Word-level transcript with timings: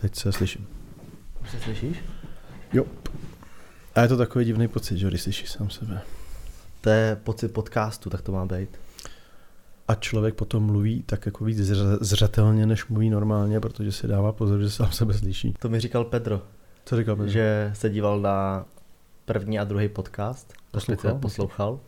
Teď 0.00 0.14
se 0.16 0.32
slyším. 0.32 0.66
Už 1.42 1.50
se 1.50 1.60
slyšíš? 1.60 1.96
Jo. 2.72 2.84
A 3.94 4.00
je 4.00 4.08
to 4.08 4.16
takový 4.16 4.44
divný 4.44 4.68
pocit, 4.68 4.98
že 4.98 5.08
když 5.08 5.22
slyšíš 5.22 5.50
sám 5.50 5.70
sebe. 5.70 6.00
To 6.80 6.90
je 6.90 7.16
pocit 7.24 7.48
podcastu, 7.52 8.10
tak 8.10 8.22
to 8.22 8.32
má 8.32 8.46
být. 8.46 8.68
A 9.88 9.94
člověk 9.94 10.34
potom 10.34 10.62
mluví 10.62 11.02
tak 11.02 11.26
jako 11.26 11.44
víc 11.44 11.60
zře- 11.60 11.98
zřetelně, 12.00 12.66
než 12.66 12.86
mluví 12.86 13.10
normálně, 13.10 13.60
protože 13.60 13.92
si 13.92 14.06
dává 14.08 14.32
pozor, 14.32 14.60
že 14.60 14.70
sám 14.70 14.92
sebe 14.92 15.14
slyší. 15.14 15.54
To 15.58 15.68
mi 15.68 15.80
říkal 15.80 16.04
Pedro, 16.04 16.42
Co 16.84 16.96
říkal 16.96 17.16
Petr? 17.16 17.28
že 17.30 17.70
se 17.74 17.90
díval 17.90 18.20
na 18.20 18.64
první 19.24 19.58
a 19.58 19.64
druhý 19.64 19.88
podcast, 19.88 20.52
poslouchal, 20.70 21.14
poslouchal 21.18 21.80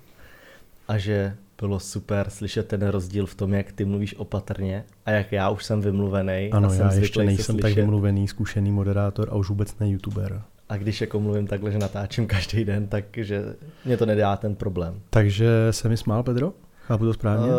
a 0.89 0.99
že 0.99 1.37
bylo 1.61 1.81
super 1.81 2.31
slyšet 2.31 2.69
ten 2.69 2.89
rozdíl 2.89 3.27
v 3.27 3.35
tom, 3.35 3.55
jak 3.55 3.73
ty 3.73 3.85
mluvíš 3.85 4.15
opatrně 4.17 4.85
a 5.07 5.11
jak 5.11 5.33
já 5.33 5.51
už 5.51 5.65
jsem 5.65 5.81
vymluvený. 5.81 6.51
Ano, 6.53 6.69
a 6.69 6.71
jsem 6.71 6.87
já 6.87 6.93
ještě 6.93 7.25
nejsem 7.25 7.59
tak 7.59 7.73
vymluvený, 7.73 8.29
zkušený 8.29 8.73
moderátor 8.73 9.29
a 9.31 9.35
už 9.35 9.49
vůbec 9.49 9.79
ne 9.79 9.91
youtuber. 9.91 10.43
A 10.69 10.77
když 10.77 11.01
jako 11.01 11.21
mluvím 11.21 11.47
takhle, 11.47 11.73
že 11.73 11.79
natáčím 11.79 12.27
každý 12.27 12.65
den, 12.65 12.89
takže 12.89 13.55
mě 13.85 13.97
to 13.97 14.07
nedá 14.07 14.37
ten 14.37 14.55
problém. 14.55 15.01
Takže 15.11 15.49
se 15.71 15.89
mi 15.89 15.97
smál, 15.97 16.23
Pedro? 16.23 16.53
Chápu 16.87 17.05
to 17.05 17.15
správně? 17.15 17.47
Uh, 17.47 17.55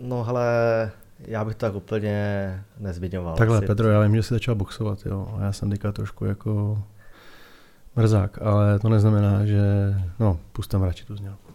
no 0.00 0.24
hele, 0.24 0.44
já 1.18 1.44
bych 1.44 1.54
to 1.54 1.66
tak 1.66 1.74
úplně 1.74 2.64
nezmiňoval. 2.78 3.36
Takhle, 3.36 3.58
asi. 3.58 3.66
Pedro, 3.66 3.88
já 3.88 4.00
vím, 4.00 4.16
že 4.16 4.22
jsi 4.22 4.34
začal 4.34 4.54
boxovat, 4.54 5.06
jo. 5.06 5.34
A 5.38 5.44
já 5.44 5.52
jsem 5.52 5.70
teďka 5.70 5.92
trošku 5.92 6.24
jako 6.24 6.82
mrzák, 7.96 8.42
ale 8.42 8.78
to 8.78 8.88
neznamená, 8.88 9.46
že... 9.46 9.60
No, 10.18 10.38
pustím 10.52 10.82
radši 10.82 11.04
tu 11.04 11.16
znělku. 11.16 11.51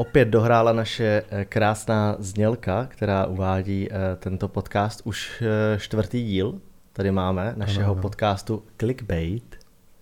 Opět 0.00 0.28
dohrála 0.28 0.72
naše 0.72 1.22
eh, 1.30 1.44
krásná 1.44 2.16
znělka, 2.18 2.86
která 2.90 3.26
uvádí 3.26 3.88
eh, 3.90 4.16
tento 4.16 4.48
podcast 4.48 5.00
už 5.04 5.42
eh, 5.42 5.78
čtvrtý 5.78 6.24
díl. 6.24 6.60
Tady 6.92 7.10
máme 7.10 7.54
našeho 7.56 7.84
Ano, 7.84 7.92
ano. 7.92 8.02
podcastu 8.02 8.62
Clickbait. 8.76 9.56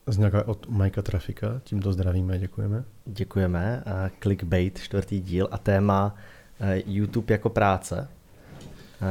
Znělka 0.07 0.49
od 0.49 0.69
Majka 0.69 1.03
Trafika, 1.03 1.61
tímto 1.65 1.93
zdravíme, 1.93 2.39
děkujeme. 2.39 2.85
Děkujeme. 3.07 3.83
Clickbait, 4.21 4.79
čtvrtý 4.79 5.21
díl 5.21 5.49
a 5.51 5.59
téma 5.59 6.15
YouTube 6.87 7.35
jako 7.35 7.51
práce. 7.51 8.09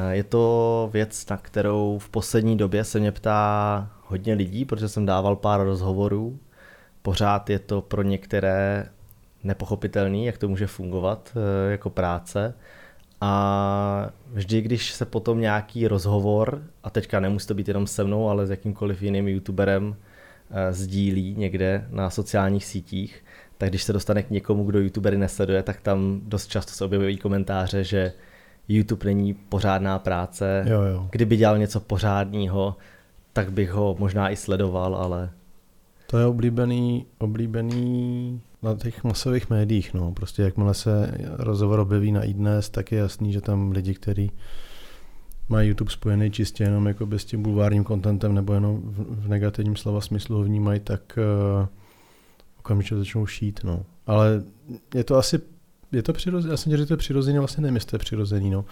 Je 0.10 0.24
to 0.24 0.90
věc, 0.94 1.30
na 1.30 1.38
kterou 1.38 1.98
v 2.00 2.10
poslední 2.10 2.58
době 2.58 2.84
se 2.84 3.00
mě 3.00 3.12
ptá 3.12 3.90
hodně 4.04 4.34
lidí, 4.34 4.66
protože 4.66 4.90
jsem 4.90 5.06
dával 5.06 5.36
pár 5.36 5.62
rozhovorů. 5.62 6.40
Pořád 7.02 7.50
je 7.50 7.60
to 7.60 7.82
pro 7.82 8.02
některé 8.02 8.90
nepochopitelný, 9.48 10.26
jak 10.26 10.38
to 10.38 10.48
může 10.48 10.68
fungovat 10.68 11.32
eh, 11.36 11.72
jako 11.72 11.90
práce. 11.90 12.54
A 13.22 14.10
vždy, 14.34 14.62
když 14.62 14.92
se 14.92 15.06
potom 15.06 15.40
nějaký 15.42 15.88
rozhovor, 15.88 16.62
a 16.84 16.90
teďka 16.90 17.20
nemusí 17.20 17.48
to 17.48 17.54
být 17.54 17.68
jenom 17.68 17.88
se 17.88 18.04
mnou, 18.04 18.30
ale 18.30 18.48
s 18.48 18.50
jakýmkoliv 18.50 19.02
jiným 19.02 19.28
youtuberem, 19.28 19.96
eh, 20.52 20.74
sdílí 20.74 21.36
někde 21.38 21.88
na 21.90 22.10
sociálních 22.10 22.66
sítích, 22.66 23.24
tak 23.58 23.70
když 23.70 23.84
se 23.84 23.94
dostane 23.94 24.24
k 24.24 24.30
někomu, 24.30 24.64
kdo 24.64 24.80
youtubery 24.80 25.18
nesleduje, 25.18 25.64
tak 25.64 25.82
tam 25.82 26.22
dost 26.24 26.48
často 26.48 26.72
se 26.72 26.86
objevují 26.86 27.18
komentáře, 27.18 27.84
že 27.84 28.14
YouTube 28.68 29.06
není 29.06 29.34
pořádná 29.34 30.00
práce. 30.00 30.66
Jo, 30.68 30.82
jo. 30.82 31.08
Kdyby 31.12 31.38
dělal 31.38 31.58
něco 31.58 31.80
pořádného, 31.80 32.76
tak 33.34 33.52
bych 33.52 33.72
ho 33.72 33.96
možná 34.00 34.30
i 34.30 34.36
sledoval, 34.36 34.96
ale 34.96 35.30
To 36.08 36.18
je 36.18 36.26
oblíbený, 36.26 37.06
oblíbený 37.18 38.42
na 38.64 38.76
těch 38.76 39.04
masových 39.04 39.50
médiích, 39.50 39.94
no. 39.94 40.12
Prostě 40.12 40.42
jakmile 40.42 40.74
se 40.74 41.18
rozhovor 41.38 41.80
objeví 41.80 42.12
na 42.12 42.24
iDnes, 42.24 42.70
tak 42.70 42.92
je 42.92 42.98
jasný, 42.98 43.34
že 43.34 43.42
tam 43.42 43.72
lidi, 43.72 43.94
kteří 43.94 44.32
mají 45.50 45.70
YouTube 45.70 45.92
spojený 45.92 46.32
čistě 46.32 46.64
jenom 46.64 46.88
jako 46.88 47.08
s 47.18 47.26
tím 47.26 47.44
bulvárním 47.44 47.86
contentem 47.86 48.36
nebo 48.36 48.54
jenom 48.54 48.82
v, 48.84 49.28
negativním 49.28 49.76
slova 49.76 50.02
smyslu 50.02 50.38
ho 50.38 50.44
vnímají, 50.44 50.80
tak 50.80 51.02
uh, 51.62 51.68
okamžitě 52.60 52.96
začnou 52.96 53.26
šít, 53.26 53.60
no. 53.64 53.86
Ale 54.08 54.44
je 54.96 55.04
to 55.04 55.16
asi, 55.16 55.40
je 55.92 56.04
to 56.04 56.14
přirozené, 56.14 56.54
já 56.54 56.58
jsem 56.58 56.72
říct, 56.72 56.80
že 56.80 56.86
to 56.86 56.94
je 56.94 56.98
přirozený, 56.98 57.38
vlastně 57.40 57.62
nevím, 57.62 57.76
jestli 57.76 57.90
to 57.90 57.96
je 57.96 58.00
přirozený, 58.00 58.50
no. 58.50 58.66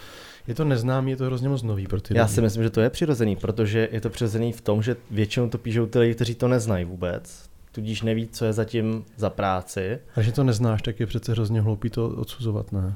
Je 0.48 0.56
to 0.56 0.66
neznámý, 0.66 1.12
je 1.12 1.18
to 1.18 1.26
hrozně 1.26 1.50
moc 1.50 1.64
nový 1.64 1.88
pro 1.88 2.02
ty 2.02 2.18
já 2.18 2.24
lidi. 2.24 2.34
si 2.34 2.42
myslím, 2.42 2.64
že 2.64 2.70
to 2.70 2.82
je 2.82 2.90
přirozený, 2.90 3.36
protože 3.36 3.90
je 3.92 4.02
to 4.02 4.10
přirozený 4.10 4.52
v 4.52 4.62
tom, 4.62 4.82
že 4.82 4.96
většinou 5.12 5.50
to 5.50 5.58
píšou 5.58 5.86
ty 5.86 6.00
lidi, 6.00 6.16
kteří 6.16 6.36
to 6.36 6.48
neznají 6.48 6.86
vůbec, 6.86 7.50
tudíž 7.76 8.02
neví, 8.02 8.28
co 8.28 8.46
je 8.46 8.54
zatím 8.54 9.06
za 9.18 9.30
práci. 9.30 10.00
A 10.16 10.20
když 10.22 10.34
to 10.36 10.44
neznáš, 10.44 10.82
tak 10.82 11.00
je 11.00 11.06
přece 11.06 11.32
hrozně 11.32 11.62
hloupý 11.62 11.90
to 11.90 12.08
odsuzovat, 12.10 12.72
ne? 12.72 12.94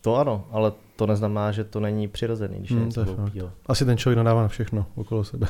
To 0.00 0.16
ano, 0.16 0.44
ale 0.50 0.72
to 0.96 1.06
neznamená, 1.06 1.52
že 1.52 1.64
to 1.64 1.80
není 1.80 2.08
přirozený, 2.08 2.58
když 2.58 2.70
Hmm, 2.72 2.84
něco 2.84 3.00
je 3.00 3.06
fakt. 3.06 3.16
hloupýho. 3.18 3.50
Asi 3.66 3.84
ten 3.84 3.96
člověk 3.96 4.16
nadává 4.16 4.42
na 4.42 4.48
všechno 4.48 4.86
okolo 4.94 5.24
sebe. 5.24 5.46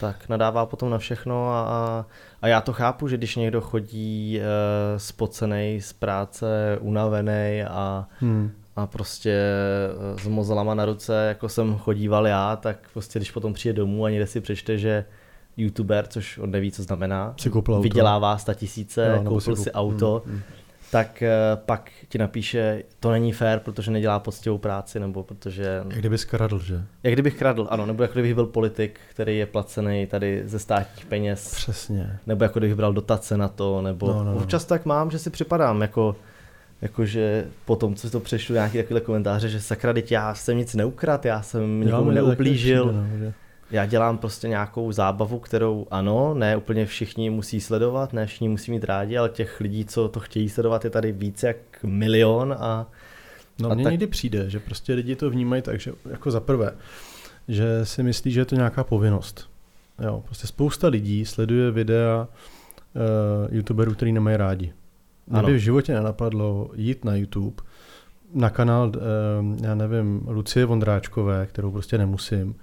Tak 0.00 0.28
nadává 0.28 0.66
potom 0.66 0.90
na 0.90 0.98
všechno 0.98 1.50
a, 1.52 1.60
a, 1.62 2.06
a 2.42 2.48
já 2.48 2.60
to 2.60 2.72
chápu, 2.72 3.08
že 3.08 3.16
když 3.16 3.36
někdo 3.36 3.60
chodí 3.60 4.38
uh, 4.40 4.44
spocený 4.98 5.80
z 5.80 5.92
práce, 5.92 6.78
unavený 6.80 7.62
a, 7.68 8.06
Hmm. 8.20 8.50
a 8.76 8.86
prostě 8.86 9.30
eh, 10.16 10.18
s 10.20 10.26
mozolama 10.28 10.74
na 10.74 10.84
ruce, 10.84 11.26
jako 11.28 11.48
jsem 11.48 11.78
chodíval 11.78 12.26
já, 12.26 12.56
tak 12.56 12.76
prostě 12.92 13.18
když 13.18 13.30
potom 13.30 13.52
přijde 13.52 13.72
domů 13.72 14.04
a 14.04 14.10
někde 14.10 14.26
si 14.26 14.40
přečte, 14.40 14.78
že 14.78 15.04
youtuber, 15.58 16.06
což 16.06 16.38
on 16.38 16.50
neví, 16.50 16.72
co 16.72 16.82
znamená, 16.82 17.34
Si 17.40 17.50
koupil 17.50 17.74
auto. 17.74 17.82
vydělává 17.82 18.38
100 18.38 18.54
tisíce, 18.54 19.12
Jo, 19.16 19.22
koupil 19.24 19.56
si 19.56 19.62
si 19.62 19.72
auto, 19.72 20.22
Hmm, 20.26 20.34
hmm. 20.34 20.42
tak 20.90 21.22
eh, 21.22 21.30
pak 21.66 21.90
ti 22.08 22.18
napíše, 22.18 22.82
to 23.00 23.10
není 23.10 23.32
fér, 23.32 23.58
protože 23.58 23.90
nedělá 23.90 24.18
poctivou 24.18 24.58
práci, 24.58 25.00
nebo 25.00 25.22
protože... 25.22 25.62
Jak 25.88 25.98
kdyby 25.98 26.18
skradl, 26.18 26.58
že? 26.58 26.82
Jak 27.02 27.12
kdybych 27.12 27.34
kradl, 27.38 27.66
ano, 27.70 27.86
nebo 27.86 28.02
jako 28.02 28.12
kdybych 28.12 28.34
byl 28.34 28.46
politik, 28.46 29.00
který 29.10 29.38
je 29.38 29.46
placený 29.46 30.06
tady 30.06 30.42
ze 30.44 30.58
státních 30.58 31.06
peněz, 31.06 31.54
Přesně. 31.54 32.18
nebo 32.26 32.44
jako 32.44 32.58
kdybych 32.58 32.76
bral 32.76 32.92
dotace 32.92 33.36
na 33.36 33.48
to, 33.48 33.82
nebo 33.82 34.06
No, 34.06 34.24
no, 34.24 34.34
no. 34.34 34.36
občas 34.42 34.64
tak 34.64 34.84
mám, 34.86 35.10
že 35.10 35.18
si 35.18 35.30
připadám 35.30 35.82
jako, 35.82 36.16
jakože 36.82 37.46
potom, 37.64 37.94
co 37.94 38.06
si 38.06 38.12
to 38.12 38.20
přečtu 38.20 38.52
nějaký 38.52 38.78
takovýhle 38.78 39.00
komentáře, 39.00 39.48
že 39.48 39.60
sakra, 39.60 39.94
já 40.10 40.34
jsem 40.34 40.58
nic 40.58 40.74
neukrad, 40.74 41.24
já 41.24 41.42
jsem 41.42 41.80
nikomu 41.84 42.04
taky 42.04 42.14
neublížil, 42.14 42.84
přijde, 42.88 42.98
no, 43.12 43.18
že- 43.18 43.32
já 43.70 43.86
dělám 43.86 44.18
prostě 44.18 44.48
nějakou 44.48 44.92
zábavu, 44.92 45.38
kterou 45.38 45.86
ano, 45.90 46.34
ne 46.34 46.56
úplně 46.56 46.86
všichni 46.86 47.30
musí 47.30 47.60
sledovat, 47.60 48.12
ne 48.12 48.26
všichni 48.26 48.48
musí 48.48 48.70
mít 48.70 48.84
rádi, 48.84 49.18
ale 49.18 49.28
těch 49.28 49.60
lidí, 49.60 49.84
co 49.84 50.08
to 50.08 50.20
chtějí 50.20 50.48
sledovat, 50.48 50.84
je 50.84 50.90
tady 50.90 51.12
více 51.12 51.46
jak 51.46 51.56
milion 51.82 52.56
a 52.58 52.86
No 53.60 53.70
A 53.70 53.74
mně 53.74 53.84
tak- 53.84 53.90
někdy 53.90 54.06
přijde, 54.06 54.50
že 54.50 54.60
prostě 54.60 54.94
lidi 54.94 55.16
to 55.16 55.30
vnímají 55.30 55.62
tak, 55.62 55.80
že 55.80 55.92
jako 56.10 56.30
za 56.30 56.40
prvé, 56.40 56.72
že 57.48 57.86
si 57.86 58.02
myslí, 58.02 58.30
že 58.30 58.40
je 58.40 58.44
to 58.44 58.54
nějaká 58.54 58.84
povinnost. 58.84 59.50
Jo, 60.04 60.22
prostě 60.26 60.46
spousta 60.46 60.88
lidí 60.88 61.24
sleduje 61.24 61.70
videa 61.70 62.28
uh, 62.28 63.54
youtuberů, 63.54 63.94
který 63.94 64.12
nemají 64.12 64.36
rádi. 64.36 64.72
Mě 65.26 65.42
by 65.42 65.54
v 65.54 65.58
životě 65.58 65.94
nenapadlo 65.94 66.70
jít 66.74 67.04
na 67.04 67.16
YouTube, 67.16 67.62
na 68.34 68.50
kanál, 68.50 68.88
uh, 68.88 69.64
já 69.64 69.74
nevím, 69.74 70.22
Lucie 70.26 70.66
Vondráčkové, 70.66 71.46
kterou 71.46 71.70
prostě 71.70 71.98
nemusím, 71.98 72.54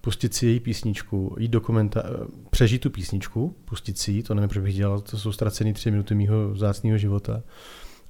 pustit 0.00 0.34
si 0.34 0.46
její 0.46 0.60
písničku, 0.60 1.36
jít 1.38 1.48
do 1.50 1.60
komentáře, 1.60 2.08
přežít 2.50 2.82
tu 2.82 2.90
písničku, 2.90 3.54
pustit 3.64 3.98
si 3.98 4.12
ji, 4.12 4.22
to 4.22 4.34
nevím, 4.34 4.48
proč 4.48 4.62
bych 4.62 4.74
dělal, 4.74 5.00
to 5.00 5.18
jsou 5.18 5.32
ztracený 5.32 5.72
tři 5.72 5.90
minuty 5.90 6.14
mýho 6.14 6.48
vzácného 6.50 6.98
života, 6.98 7.42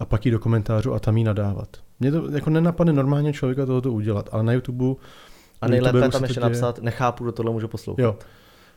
a 0.00 0.04
pak 0.04 0.26
jít 0.26 0.32
do 0.32 0.38
komentářů 0.38 0.94
a 0.94 0.98
tam 0.98 1.16
jí 1.16 1.24
nadávat. 1.24 1.68
Mně 2.00 2.12
to 2.12 2.30
jako 2.30 2.50
nenapadne 2.50 2.92
normálně 2.92 3.32
člověka 3.32 3.66
tohoto 3.66 3.92
udělat, 3.92 4.28
ale 4.32 4.42
na 4.42 4.52
YouTube 4.52 4.84
a 5.60 5.68
nejlépe 5.68 5.88
youtuberů 5.98 6.12
tam 6.12 6.22
ještě 6.22 6.40
děje. 6.40 6.50
napsat, 6.50 6.78
nechápu, 6.82 7.24
kdo 7.24 7.32
tohle 7.32 7.52
může 7.52 7.68
poslouchat. 7.68 8.02
Jo, 8.02 8.16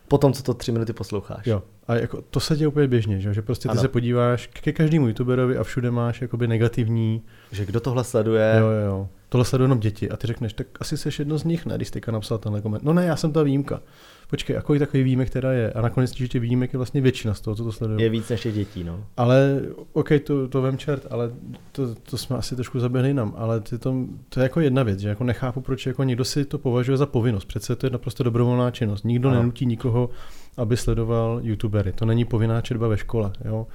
Potom, 0.08 0.34
co 0.34 0.44
to 0.44 0.54
tři 0.54 0.72
minuty 0.72 0.94
posloucháš. 0.94 1.48
jo. 1.48 1.64
A 1.88 1.96
jako 1.96 2.22
to 2.22 2.40
se 2.40 2.56
děje 2.56 2.68
úplně 2.68 2.88
běžně, 2.88 3.20
že, 3.20 3.34
že 3.34 3.42
prostě 3.42 3.68
ty 3.68 3.72
Ano. 3.72 3.82
se 3.82 3.88
podíváš 3.88 4.48
ke 4.48 4.72
každému 4.72 5.08
youtuberovi 5.08 5.58
a 5.58 5.64
všude 5.64 5.92
máš 5.92 6.22
jakoby 6.22 6.48
negativní, 6.48 7.22
Že 7.52 7.66
kdo 7.66 7.80
tohle 7.80 8.04
sleduje, 8.04 8.56
jo, 8.60 8.66
jo, 8.68 8.86
jo. 8.86 9.10
Tohle 9.34 9.46
sledují 9.46 9.66
jenom 9.66 9.80
děti 9.80 10.10
a 10.10 10.18
ty 10.18 10.28
řekneš, 10.28 10.54
tak 10.54 10.68
asi 10.80 10.98
jsi 10.98 11.10
jedno 11.20 11.38
z 11.38 11.44
nich, 11.44 11.66
ne, 11.66 11.76
když 11.76 11.88
jsi 11.88 11.94
teďka 11.94 12.12
napsal 12.12 12.38
tenhle 12.38 12.62
koment. 12.62 12.84
No 12.84 12.94
ne, 12.94 13.06
já 13.06 13.16
jsem 13.16 13.32
ta 13.32 13.44
výjimka. 13.44 13.82
Počkej, 14.30 14.58
a 14.58 14.62
kolik 14.62 14.80
takových 14.80 15.04
výjimek 15.04 15.30
teda 15.30 15.52
je? 15.52 15.74
A 15.74 15.82
nakonec 15.82 16.16
že 16.16 16.28
těch 16.28 16.42
výjimek 16.42 16.74
je 16.74 16.78
vlastně 16.78 17.02
většina 17.02 17.34
z 17.34 17.42
toho, 17.42 17.56
co 17.56 17.64
to 17.64 17.72
sledují. 17.72 18.02
je 18.02 18.10
víc 18.10 18.30
než 18.30 18.42
těch 18.42 18.54
dětí, 18.54 18.84
no. 18.84 19.04
Ale, 19.18 19.62
OK, 19.94 20.10
to, 20.24 20.48
to 20.48 20.62
vem 20.62 20.78
čert, 20.78 21.08
ale 21.10 21.32
to, 21.72 21.96
to 21.96 22.18
jsme 22.18 22.38
asi 22.38 22.56
trošku 22.56 22.80
zaběhli 22.80 23.10
jinam, 23.10 23.34
ale 23.38 23.60
ty 23.60 23.78
to, 23.78 23.96
to 24.30 24.40
je 24.40 24.44
jako 24.44 24.60
jedna 24.60 24.84
věc, 24.84 25.00
že 25.00 25.10
jako 25.10 25.24
nechápu, 25.24 25.62
proč 25.62 25.86
jako 25.86 26.04
někdo 26.04 26.26
si 26.26 26.46
to 26.46 26.58
považuje 26.58 26.98
za 26.98 27.06
povinnost. 27.06 27.46
Přece 27.46 27.76
to 27.76 27.86
je 27.86 27.90
naprosto 27.90 28.24
dobrovolná 28.24 28.72
činnost. 28.72 29.04
Nikdo 29.04 29.30
Ano. 29.30 29.38
nenutí 29.38 29.66
nikoho, 29.66 30.10
aby 30.58 30.78
sledoval 30.78 31.40
youtubery. 31.44 31.92
To 31.92 32.06
není 32.06 32.26
povinná 32.26 32.62
četba 32.62 32.88
ve 32.88 32.98
škole. 32.98 33.32
Jo? 33.46 33.68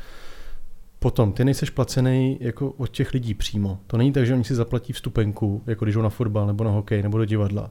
Potom, 0.98 1.32
ty 1.32 1.44
nejseš 1.44 1.70
placený 1.70 2.38
jako 2.40 2.70
od 2.70 2.90
těch 2.90 3.12
lidí 3.12 3.34
přímo. 3.34 3.78
To 3.86 3.96
není 3.96 4.12
tak, 4.12 4.26
že 4.26 4.34
oni 4.34 4.44
si 4.44 4.54
zaplatí 4.54 4.92
vstupenku, 4.92 5.62
jako 5.66 5.84
když 5.84 5.94
jdou 5.94 6.02
na 6.02 6.08
fotbal 6.08 6.46
nebo 6.46 6.64
na 6.64 6.70
hokej 6.70 7.02
nebo 7.02 7.18
do 7.18 7.24
divadla. 7.24 7.70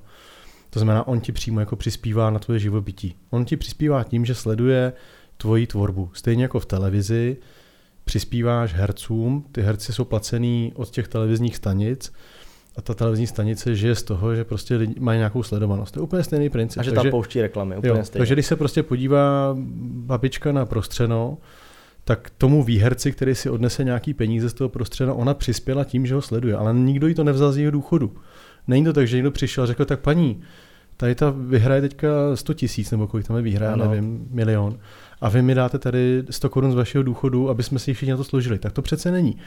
To 0.69 0.79
znamená, 0.79 1.07
on 1.07 1.19
ti 1.19 1.31
přímo 1.31 1.59
jako 1.59 1.75
přispívá 1.75 2.29
na 2.29 2.39
tvoje 2.39 2.59
živobytí. 2.59 3.15
On 3.29 3.45
ti 3.45 3.57
přispívá 3.57 4.03
tím, 4.03 4.25
že 4.25 4.35
sleduje 4.35 4.93
tvoji 5.37 5.67
tvorbu. 5.67 6.09
Stejně 6.13 6.43
jako 6.43 6.59
v 6.59 6.65
televizi 6.65 7.37
přispíváš 8.05 8.73
hercům, 8.73 9.45
ty 9.51 9.61
herci 9.61 9.93
jsou 9.93 10.05
placený 10.05 10.71
od 10.75 10.89
těch 10.89 11.07
televizních 11.07 11.55
stanic, 11.55 12.11
a 12.75 12.81
ta 12.81 12.93
televizní 12.93 13.27
stanice 13.27 13.75
žije 13.75 13.95
z 13.95 14.03
toho, 14.03 14.35
že 14.35 14.43
prostě 14.43 14.75
lidi 14.75 14.95
mají 14.99 15.17
nějakou 15.17 15.43
sledovanost. 15.43 15.93
To 15.93 15.99
je 15.99 16.03
úplně 16.03 16.23
stejný 16.23 16.49
princip. 16.49 16.79
A 16.79 16.83
že 16.83 16.91
tam 16.91 17.09
pouští 17.09 17.41
reklamy, 17.41 17.77
úplně 17.77 17.89
jo, 17.89 18.03
stejně. 18.03 18.19
Takže 18.19 18.35
když 18.35 18.45
se 18.45 18.55
prostě 18.55 18.83
podívá 18.83 19.55
babička 19.81 20.51
na 20.51 20.65
prostřeno, 20.65 21.37
tak 22.07 22.29
tomu 22.37 22.63
výherci, 22.63 23.11
který 23.11 23.35
si 23.35 23.49
odnese 23.49 23.83
nějaký 23.83 24.13
peníze 24.13 24.49
z 24.49 24.53
toho 24.53 24.69
prostřena, 24.69 25.13
ona 25.13 25.33
přispěla 25.33 25.83
tím, 25.83 26.05
že 26.05 26.15
ho 26.15 26.21
sleduje, 26.21 26.55
ale 26.55 26.73
nikdo 26.73 27.07
jí 27.07 27.13
to 27.13 27.23
nevzal 27.23 27.51
z 27.51 27.57
jeho 27.57 27.71
důchodu. 27.71 28.15
Není 28.67 28.85
to 28.85 28.93
tak, 28.93 29.07
že 29.07 29.15
někdo 29.15 29.31
přišel 29.31 29.63
a 29.63 29.67
řekl, 29.67 29.85
tak 29.85 29.99
paní, 29.99 30.41
tady 30.97 31.15
ta 31.15 31.33
vyhraje 31.37 31.81
teďka 31.81 32.07
100 32.35 32.53
tisíc, 32.53 32.91
nebo 32.91 33.07
kolik 33.07 33.27
tam 33.27 33.35
je 33.35 33.41
výhra, 33.41 33.75
nevím, 33.75 34.27
milion. 34.31 34.79
A 35.21 35.29
vy 35.29 35.41
mi 35.41 35.55
dáte 35.55 35.79
tady 35.79 36.23
100 36.29 36.49
korun 36.49 36.71
z 36.71 36.75
vašeho 36.75 37.03
důchodu, 37.03 37.49
aby 37.49 37.63
jsme 37.63 37.79
si 37.79 37.93
všichni 37.93 38.11
na 38.11 38.17
to 38.17 38.23
složili. 38.23 38.59
Tak 38.59 38.73
to 38.73 38.81
přece 38.81 39.11
není. 39.11 39.37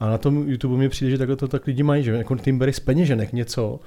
A 0.00 0.10
na 0.10 0.18
tom 0.18 0.48
YouTube 0.48 0.76
mi 0.76 0.88
přijde, 0.88 1.10
že 1.10 1.18
takhle 1.18 1.36
to 1.36 1.48
tak 1.48 1.66
lidi 1.66 1.82
mají, 1.82 2.04
že 2.04 2.12
jako 2.12 2.36
ty 2.36 2.52
bereš 2.52 2.76
z 2.76 2.80
peněženek 2.80 3.32
něco 3.32 3.80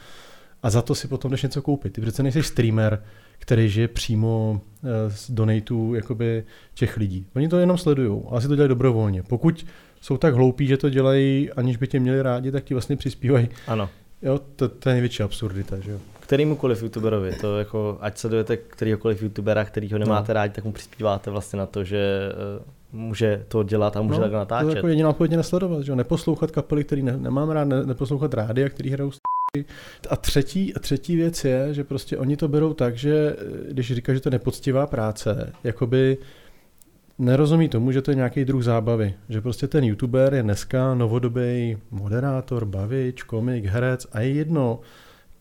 a 0.64 0.70
za 0.70 0.82
to 0.82 0.96
si 0.96 1.08
potom 1.08 1.32
jdeš 1.32 1.44
něco 1.44 1.62
koupit. 1.62 1.94
Ty 1.94 2.02
přece 2.02 2.24
nejsi 2.24 2.44
streamer, 2.44 3.04
který 3.42 3.70
žije 3.70 3.88
přímo 3.88 4.62
eh, 4.84 4.88
z 5.10 5.32
donatů 5.32 5.96
jakoby 5.96 6.44
těch 6.74 6.98
lidí. 6.98 7.26
Oni 7.36 7.48
to 7.48 7.60
jenom 7.60 7.78
sledují, 7.78 8.22
ale 8.30 8.42
si 8.42 8.48
to 8.48 8.56
dělají 8.56 8.70
dobrovolně. 8.70 9.24
Pokud 9.24 9.66
jsou 10.02 10.18
tak 10.18 10.34
hloupí, 10.34 10.68
že 10.68 10.78
to 10.78 10.90
dělají, 10.90 11.52
aniž 11.52 11.78
by 11.78 11.88
tě 11.88 12.00
měli 12.00 12.22
rádi, 12.22 12.52
tak 12.52 12.64
ti 12.64 12.74
vlastně 12.74 12.98
přispívají. 12.98 13.50
Ano. 13.68 13.90
Jo, 14.22 14.40
to, 14.56 14.70
to 14.70 14.90
je 14.90 14.94
největší 14.94 15.24
absurdita, 15.24 15.80
že 15.80 15.92
jo. 15.92 15.98
Kterýmukoliv 16.20 16.84
youtuberovi, 16.84 17.36
to 17.42 17.58
jako, 17.58 17.98
ať 18.02 18.18
sledujete 18.18 18.58
kterýhokoliv 18.58 19.22
youtubera, 19.22 19.66
který 19.66 19.92
ho 19.92 20.00
nemáte 20.00 20.34
no. 20.34 20.34
rádi, 20.34 20.54
tak 20.54 20.66
mu 20.66 20.72
přispíváte 20.72 21.32
vlastně 21.32 21.60
na 21.60 21.66
to, 21.66 21.84
že 21.84 22.30
uh, 22.94 23.00
může 23.02 23.46
to 23.48 23.64
dělat 23.64 23.98
a 23.98 24.02
může 24.02 24.20
no, 24.20 24.24
tak 24.24 24.34
natáčet. 24.34 24.66
To 24.66 24.72
je 24.72 24.76
jako 24.76 24.88
jediná 24.88 25.10
odpověď 25.10 25.32
nesledovat, 25.32 25.84
že 25.84 25.92
jo? 25.92 25.96
neposlouchat 25.96 26.52
kapely, 26.52 26.84
který 26.84 27.04
ne, 27.04 27.18
nemám 27.18 27.50
rád, 27.50 27.64
ne, 27.64 27.86
neposlouchat 27.86 28.34
rádia, 28.34 28.70
který 28.70 28.90
hrajou 28.90 29.12
a 30.10 30.16
třetí, 30.16 30.74
a 30.76 30.80
třetí 30.80 31.16
věc 31.16 31.46
je, 31.46 31.74
že 31.74 31.84
prostě 31.84 32.18
oni 32.18 32.38
to 32.38 32.48
berou 32.48 32.74
tak, 32.74 32.98
že 32.98 33.36
eh, 33.40 33.74
když 33.74 33.94
říká, 33.94 34.14
že 34.14 34.20
to 34.20 34.30
je 34.30 34.32
nepoctivá 34.32 34.88
práce, 34.88 35.54
jakoby 35.64 36.18
nerozumí 37.20 37.70
tomu, 37.70 37.92
že 37.92 38.02
to 38.02 38.12
je 38.12 38.16
nějaký 38.16 38.46
druh 38.46 38.64
zábavy. 38.64 39.14
Že 39.30 39.42
prostě 39.42 39.68
ten 39.68 39.84
youtuber 39.84 40.34
je 40.34 40.44
dneska 40.44 40.96
novodobý 40.96 41.78
moderátor, 41.92 42.66
bavič, 42.66 43.24
komik, 43.24 43.66
herec 43.66 44.08
a 44.12 44.20
je 44.20 44.30
jedno, 44.30 44.80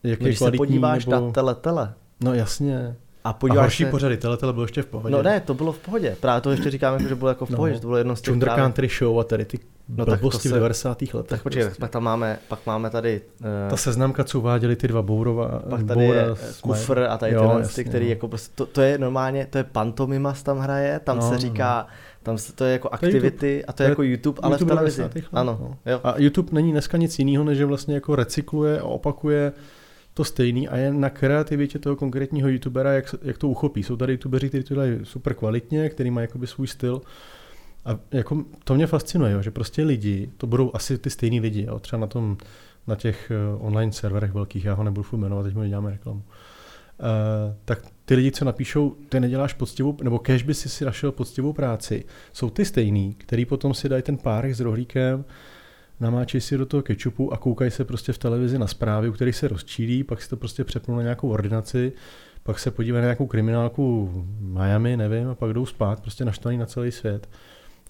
jaký 0.02 0.24
Když 0.24 0.38
se 0.38 0.52
podíváš 0.52 1.06
nebo... 1.06 1.26
na 1.26 1.32
tele, 1.32 1.54
tele. 1.54 1.94
No 2.24 2.34
jasně. 2.34 2.96
A 3.24 3.32
podíváš 3.32 3.58
a 3.58 3.62
horší 3.62 3.84
se... 3.84 3.90
pořady, 3.90 4.16
tele 4.16 4.38
bylo 4.52 4.62
ještě 4.62 4.82
v 4.82 4.86
pohodě. 4.86 5.12
No 5.12 5.22
ne, 5.22 5.40
to 5.40 5.54
bylo 5.54 5.72
v 5.72 5.78
pohodě. 5.78 6.16
Právě 6.20 6.40
to 6.40 6.50
ještě 6.50 6.70
říkáme, 6.70 6.96
jako, 6.96 7.08
že 7.08 7.14
bylo 7.14 7.28
jako 7.28 7.46
v 7.46 7.50
no. 7.50 7.56
pohodě, 7.56 7.72
no. 7.72 7.76
že 7.76 7.80
to 7.80 7.86
bylo 7.86 7.98
jedno 7.98 8.16
z 8.16 8.20
těch 8.20 8.38
právě... 8.38 8.62
Country 8.62 8.88
Show 8.88 9.20
a 9.20 9.24
tady 9.24 9.44
ty 9.44 9.58
no, 9.88 10.04
blbosti 10.04 10.48
se... 10.48 10.54
v 10.54 10.58
90. 10.58 11.02
letech. 11.02 11.28
Tak 11.28 11.42
počkej, 11.42 11.64
prostě. 11.64 11.80
pak 11.80 11.90
tam 11.90 12.02
máme, 12.02 12.38
pak 12.48 12.66
máme 12.66 12.90
tady... 12.90 13.20
Uh... 13.40 13.46
Ta 13.70 13.76
seznamka, 13.76 14.24
co 14.24 14.38
uváděli 14.38 14.76
ty 14.76 14.88
dva 14.88 15.02
Bourova. 15.02 15.62
Pak 15.70 15.82
tady 15.86 16.06
Boura, 16.06 16.20
je 16.20 16.34
kufr 16.60 16.98
a 17.10 17.18
tady 17.18 17.32
jo, 17.32 17.40
tyhle, 17.40 17.60
jasně, 17.60 17.84
který 17.84 18.04
no. 18.04 18.10
jako 18.10 18.28
prostě, 18.28 18.52
to, 18.54 18.66
to, 18.66 18.80
je 18.82 18.98
normálně, 18.98 19.46
to 19.50 19.58
je 19.58 19.64
pantomima 19.64 20.34
tam 20.42 20.58
hraje, 20.58 21.00
tam 21.04 21.16
no, 21.16 21.22
se 21.22 21.32
no. 21.32 21.38
říká, 21.38 21.86
no. 21.88 21.94
Tam 22.22 22.38
se, 22.38 22.52
to 22.52 22.64
je 22.64 22.72
jako 22.72 22.88
aktivity 22.88 23.64
a 23.64 23.72
to 23.72 23.82
je, 23.82 23.88
jako 23.88 24.02
YouTube, 24.02 24.40
ale 24.42 24.54
YouTube 24.54 24.72
v 24.72 24.74
televizi. 24.74 25.04
Ano, 25.32 25.58
no. 25.60 25.92
jo. 25.92 26.00
A 26.04 26.14
YouTube 26.16 26.48
není 26.52 26.72
dneska 26.72 26.96
nic 26.96 27.18
jiného, 27.18 27.44
než 27.44 27.58
že 27.58 27.66
vlastně 27.66 27.94
jako 27.94 28.16
recykluje 28.16 28.80
a 28.80 28.84
opakuje 28.84 29.52
to 30.20 30.24
stejný 30.24 30.68
a 30.68 30.76
je 30.76 30.92
na 30.92 31.10
kreativitě 31.10 31.78
toho 31.78 31.96
konkrétního 31.96 32.48
youtubera, 32.48 32.92
jak, 32.92 33.14
jak 33.22 33.38
to 33.38 33.48
uchopí. 33.48 33.82
Jsou 33.82 33.96
tady 33.96 34.12
youtuberi, 34.12 34.48
kteří 34.48 34.64
to 34.64 34.74
dělají 34.74 34.98
super 35.02 35.34
kvalitně, 35.34 35.88
který 35.88 36.10
mají 36.10 36.24
jakoby 36.24 36.46
svůj 36.46 36.66
styl. 36.66 37.00
A 37.84 37.98
jako 38.10 38.44
to 38.64 38.74
mě 38.74 38.86
fascinuje, 38.86 39.42
že 39.42 39.50
prostě 39.50 39.82
lidi, 39.82 40.30
to 40.36 40.46
budou 40.46 40.70
asi 40.74 40.98
ty 40.98 41.10
stejní 41.10 41.40
lidi, 41.40 41.64
jo, 41.68 41.78
třeba 41.78 42.00
na 42.00 42.06
tom, 42.06 42.36
na 42.86 42.96
těch 42.96 43.30
eh, 43.30 43.34
online 43.58 43.92
serverech 43.92 44.32
velkých, 44.32 44.64
já 44.64 44.74
ho 44.74 44.84
nebudu 44.84 45.02
furt 45.02 45.18
jmenovat, 45.18 45.42
teď 45.42 45.54
mu 45.54 45.64
děláme 45.64 45.90
reklamu. 45.90 46.22
Uh, 46.22 47.54
tak 47.64 47.78
ty 48.04 48.14
lidi, 48.14 48.30
co 48.30 48.44
napíšou, 48.44 48.96
ty 49.08 49.20
neděláš 49.20 49.52
poctivou, 49.52 49.96
nebo 50.02 50.18
kež 50.18 50.42
by 50.42 50.54
si 50.54 50.68
si 50.68 50.84
našel 50.84 51.12
poctivou 51.12 51.52
práci, 51.52 52.04
jsou 52.32 52.50
ty 52.50 52.64
stejný, 52.64 53.14
který 53.14 53.44
potom 53.44 53.74
si 53.74 53.88
dají 53.88 54.02
ten 54.02 54.18
párek 54.18 54.54
s 54.54 54.60
rohlíkem, 54.60 55.24
namáčej 56.00 56.40
si 56.40 56.58
do 56.58 56.66
toho 56.66 56.82
kečupu 56.82 57.32
a 57.32 57.36
koukají 57.36 57.70
se 57.70 57.84
prostě 57.84 58.12
v 58.12 58.18
televizi 58.18 58.58
na 58.58 58.66
zprávy, 58.66 59.08
u 59.08 59.12
kterých 59.12 59.36
se 59.36 59.48
rozčílí, 59.48 60.04
pak 60.04 60.22
si 60.22 60.30
to 60.30 60.36
prostě 60.36 60.64
přepnou 60.64 60.96
na 60.96 61.02
nějakou 61.02 61.30
ordinaci, 61.30 61.92
pak 62.42 62.58
se 62.58 62.70
podívají 62.70 63.00
na 63.00 63.06
nějakou 63.06 63.26
kriminálku 63.26 64.10
Miami, 64.40 64.96
nevím, 64.96 65.28
a 65.28 65.34
pak 65.34 65.52
jdou 65.52 65.66
spát, 65.66 66.00
prostě 66.00 66.24
naštvaný 66.24 66.58
na 66.58 66.66
celý 66.66 66.92
svět. 66.92 67.28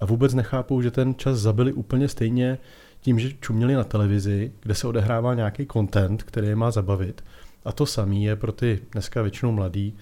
A 0.00 0.06
vůbec 0.06 0.34
nechápou, 0.34 0.82
že 0.82 0.90
ten 0.90 1.14
čas 1.14 1.38
zabili 1.38 1.72
úplně 1.72 2.08
stejně 2.08 2.58
tím, 3.00 3.18
že 3.18 3.32
čuměli 3.40 3.74
na 3.74 3.84
televizi, 3.84 4.52
kde 4.60 4.74
se 4.74 4.86
odehrává 4.86 5.34
nějaký 5.34 5.66
content, 5.72 6.22
který 6.22 6.46
je 6.46 6.56
má 6.56 6.70
zabavit. 6.70 7.24
A 7.64 7.72
to 7.72 7.86
samé 7.86 8.14
je 8.14 8.36
pro 8.36 8.52
ty 8.52 8.80
dneska 8.92 9.22
většinou 9.22 9.52
mladý 9.52 9.96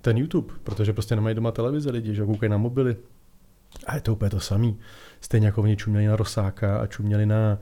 ten 0.00 0.18
YouTube, 0.18 0.54
protože 0.64 0.92
prostě 0.92 1.16
nemají 1.16 1.34
doma 1.34 1.52
televize 1.52 1.90
lidi, 1.90 2.14
že 2.14 2.24
koukají 2.24 2.50
na 2.50 2.56
mobily. 2.56 2.96
A 3.86 3.94
je 3.94 4.00
to 4.00 4.12
úplně 4.12 4.30
to 4.30 4.40
samý. 4.40 4.78
Stejně 5.20 5.46
jako 5.46 5.62
oni 5.62 5.76
čuměli 5.76 6.06
na 6.06 6.16
Rosáka 6.16 6.78
a 6.78 6.86
čuměli 6.86 7.26
na, 7.26 7.58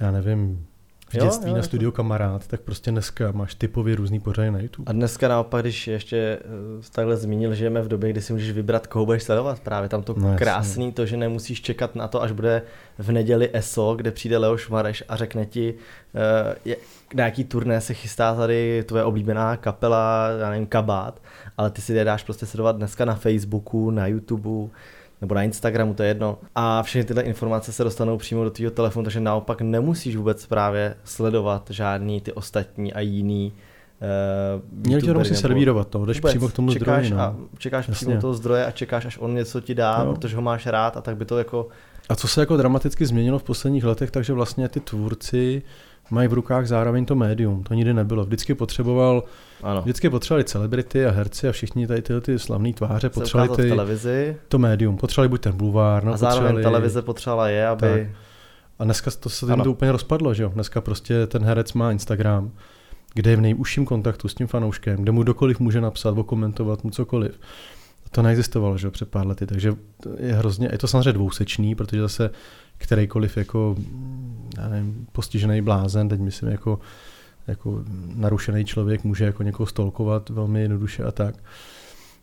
já 0.00 0.10
nevím, 0.10 0.66
v 1.10 1.12
dětství 1.12 1.50
jo, 1.50 1.54
jo, 1.54 1.56
na 1.56 1.62
studio 1.62 1.90
to... 1.90 1.96
kamarád, 1.96 2.46
tak 2.46 2.60
prostě 2.60 2.90
dneska 2.90 3.32
máš 3.32 3.54
typově 3.54 3.96
různý 3.96 4.20
pořady 4.20 4.50
na 4.50 4.60
YouTube. 4.60 4.90
A 4.90 4.92
dneska 4.92 5.28
naopak, 5.28 5.62
když 5.62 5.88
ještě 5.88 6.16
eh, 6.16 6.90
takhle 6.92 7.16
zmínil, 7.16 7.50
že 7.50 7.56
žijeme 7.56 7.82
v 7.82 7.88
době, 7.88 8.10
kdy 8.10 8.22
si 8.22 8.32
můžeš 8.32 8.52
vybrat, 8.52 8.86
koho 8.86 9.06
budeš 9.06 9.22
sledovat. 9.22 9.60
Právě 9.60 9.88
tam 9.88 10.02
to 10.02 10.14
no, 10.18 10.36
krásný, 10.38 10.84
jasně. 10.84 10.94
to, 10.94 11.06
že 11.06 11.16
nemusíš 11.16 11.62
čekat 11.62 11.94
na 11.94 12.08
to, 12.08 12.22
až 12.22 12.32
bude 12.32 12.62
v 12.98 13.12
neděli 13.12 13.50
ESO, 13.52 13.94
kde 13.94 14.10
přijde 14.10 14.38
Leoš 14.38 14.68
Mareš 14.68 15.04
a 15.08 15.16
řekne 15.16 15.46
ti, 15.46 15.74
uh, 16.66 16.72
na 17.14 17.24
jaký 17.24 17.44
turné 17.44 17.80
se 17.80 17.94
chystá 17.94 18.34
tady 18.34 18.84
tvoje 18.84 19.04
oblíbená 19.04 19.56
kapela, 19.56 20.28
já 20.40 20.50
nevím, 20.50 20.66
kabát, 20.66 21.22
ale 21.58 21.70
ty 21.70 21.82
si 21.82 21.92
je 21.92 22.04
dáš 22.04 22.22
prostě 22.22 22.46
sledovat 22.46 22.76
dneska 22.76 23.04
na 23.04 23.14
Facebooku, 23.14 23.90
na 23.90 24.06
YouTubeu, 24.06 24.70
nebo 25.20 25.34
na 25.34 25.42
Instagramu, 25.42 25.94
to 25.94 26.02
je 26.02 26.08
jedno. 26.08 26.38
A 26.54 26.82
všechny 26.82 27.04
tyhle 27.04 27.22
informace 27.22 27.72
se 27.72 27.84
dostanou 27.84 28.18
přímo 28.18 28.44
do 28.44 28.50
tvého 28.50 28.70
telefonu, 28.70 29.04
takže 29.04 29.20
naopak 29.20 29.60
nemusíš 29.60 30.16
vůbec 30.16 30.46
právě 30.46 30.94
sledovat 31.04 31.70
žádný 31.70 32.20
ty 32.20 32.32
ostatní 32.32 32.92
a 32.92 33.00
jiný 33.00 33.52
Uh, 34.02 34.86
Měl 34.86 35.00
tě 35.00 35.12
musí 35.12 35.36
servírovat 35.36 35.88
to, 35.88 36.06
jdeš 36.06 36.20
přímo 36.20 36.48
k 36.48 36.52
tomu 36.52 36.72
čekáš 36.72 37.06
zdroji. 37.06 37.18
No. 37.18 37.24
A 37.24 37.36
čekáš 37.58 37.88
Jasně. 37.88 38.06
přímo 38.06 38.20
toho 38.20 38.34
zdroje 38.34 38.66
a 38.66 38.70
čekáš, 38.70 39.04
až 39.04 39.18
on 39.18 39.34
něco 39.34 39.60
ti 39.60 39.74
dá, 39.74 40.04
no. 40.04 40.14
protože 40.14 40.36
ho 40.36 40.42
máš 40.42 40.66
rád 40.66 40.96
a 40.96 41.00
tak 41.00 41.16
by 41.16 41.24
to 41.24 41.38
jako... 41.38 41.68
A 42.08 42.16
co 42.16 42.28
se 42.28 42.40
jako 42.40 42.56
dramaticky 42.56 43.06
změnilo 43.06 43.38
v 43.38 43.42
posledních 43.42 43.84
letech, 43.84 44.10
takže 44.10 44.32
vlastně 44.32 44.68
ty 44.68 44.80
tvůrci 44.80 45.62
mají 46.10 46.28
v 46.28 46.32
rukách 46.32 46.66
zároveň 46.66 47.04
to 47.04 47.14
médium. 47.14 47.62
To 47.62 47.74
nikdy 47.74 47.94
nebylo. 47.94 48.24
Vždycky 48.24 48.54
potřeboval, 48.54 49.24
ano. 49.62 49.82
vždycky 49.82 50.10
potřebovali 50.10 50.44
celebrity 50.44 51.06
a 51.06 51.10
herci 51.10 51.48
a 51.48 51.52
všichni 51.52 51.86
tady 51.86 52.02
tyhle 52.02 52.20
ty 52.20 52.38
slavné 52.38 52.72
tváře 52.72 53.08
potřebovali 53.08 53.62
ty, 53.62 53.68
televizi. 53.68 54.36
to 54.48 54.58
médium. 54.58 54.96
Potřebovali 54.96 55.28
buď 55.28 55.40
ten 55.40 55.56
bulvár, 55.56 56.04
no, 56.04 56.12
a 56.12 56.16
zároveň 56.16 56.42
potřebovali... 56.42 56.62
televize 56.62 57.02
potřebovala 57.02 57.48
je, 57.48 57.66
aby... 57.66 57.86
Tak. 57.86 58.16
A 58.78 58.84
dneska 58.84 59.10
to 59.20 59.28
se 59.28 59.46
to 59.46 59.70
úplně 59.70 59.92
rozpadlo, 59.92 60.34
že 60.34 60.42
jo? 60.42 60.48
Dneska 60.48 60.80
prostě 60.80 61.26
ten 61.26 61.44
herec 61.44 61.72
má 61.72 61.92
Instagram, 61.92 62.50
kde 63.14 63.30
je 63.30 63.36
v 63.36 63.40
nejužším 63.40 63.84
kontaktu 63.84 64.28
s 64.28 64.34
tím 64.34 64.46
fanouškem, 64.46 65.02
kde 65.02 65.12
mu 65.12 65.22
dokoliv 65.22 65.60
může 65.60 65.80
napsat, 65.80 66.16
komentovat 66.26 66.84
mu 66.84 66.90
cokoliv. 66.90 67.40
To 68.10 68.22
neexistovalo, 68.22 68.78
že 68.78 68.86
jo, 68.86 68.90
před 68.90 69.08
pár 69.08 69.26
lety, 69.26 69.46
takže 69.46 69.74
je 70.18 70.34
hrozně, 70.34 70.68
je 70.72 70.78
to 70.78 70.88
samozřejmě 70.88 71.12
dvousečný, 71.12 71.74
protože 71.74 72.00
zase 72.00 72.30
kterýkoliv 72.80 73.36
jako, 73.36 73.76
já 74.58 74.68
nevím, 74.68 75.06
postižený 75.12 75.62
blázen, 75.62 76.08
teď 76.08 76.20
myslím 76.20 76.48
jako, 76.48 76.80
jako 77.46 77.84
narušený 78.14 78.64
člověk 78.64 79.04
může 79.04 79.24
jako 79.24 79.42
někoho 79.42 79.66
stolkovat 79.66 80.30
velmi 80.30 80.60
jednoduše 80.60 81.04
a 81.04 81.10
tak. 81.10 81.34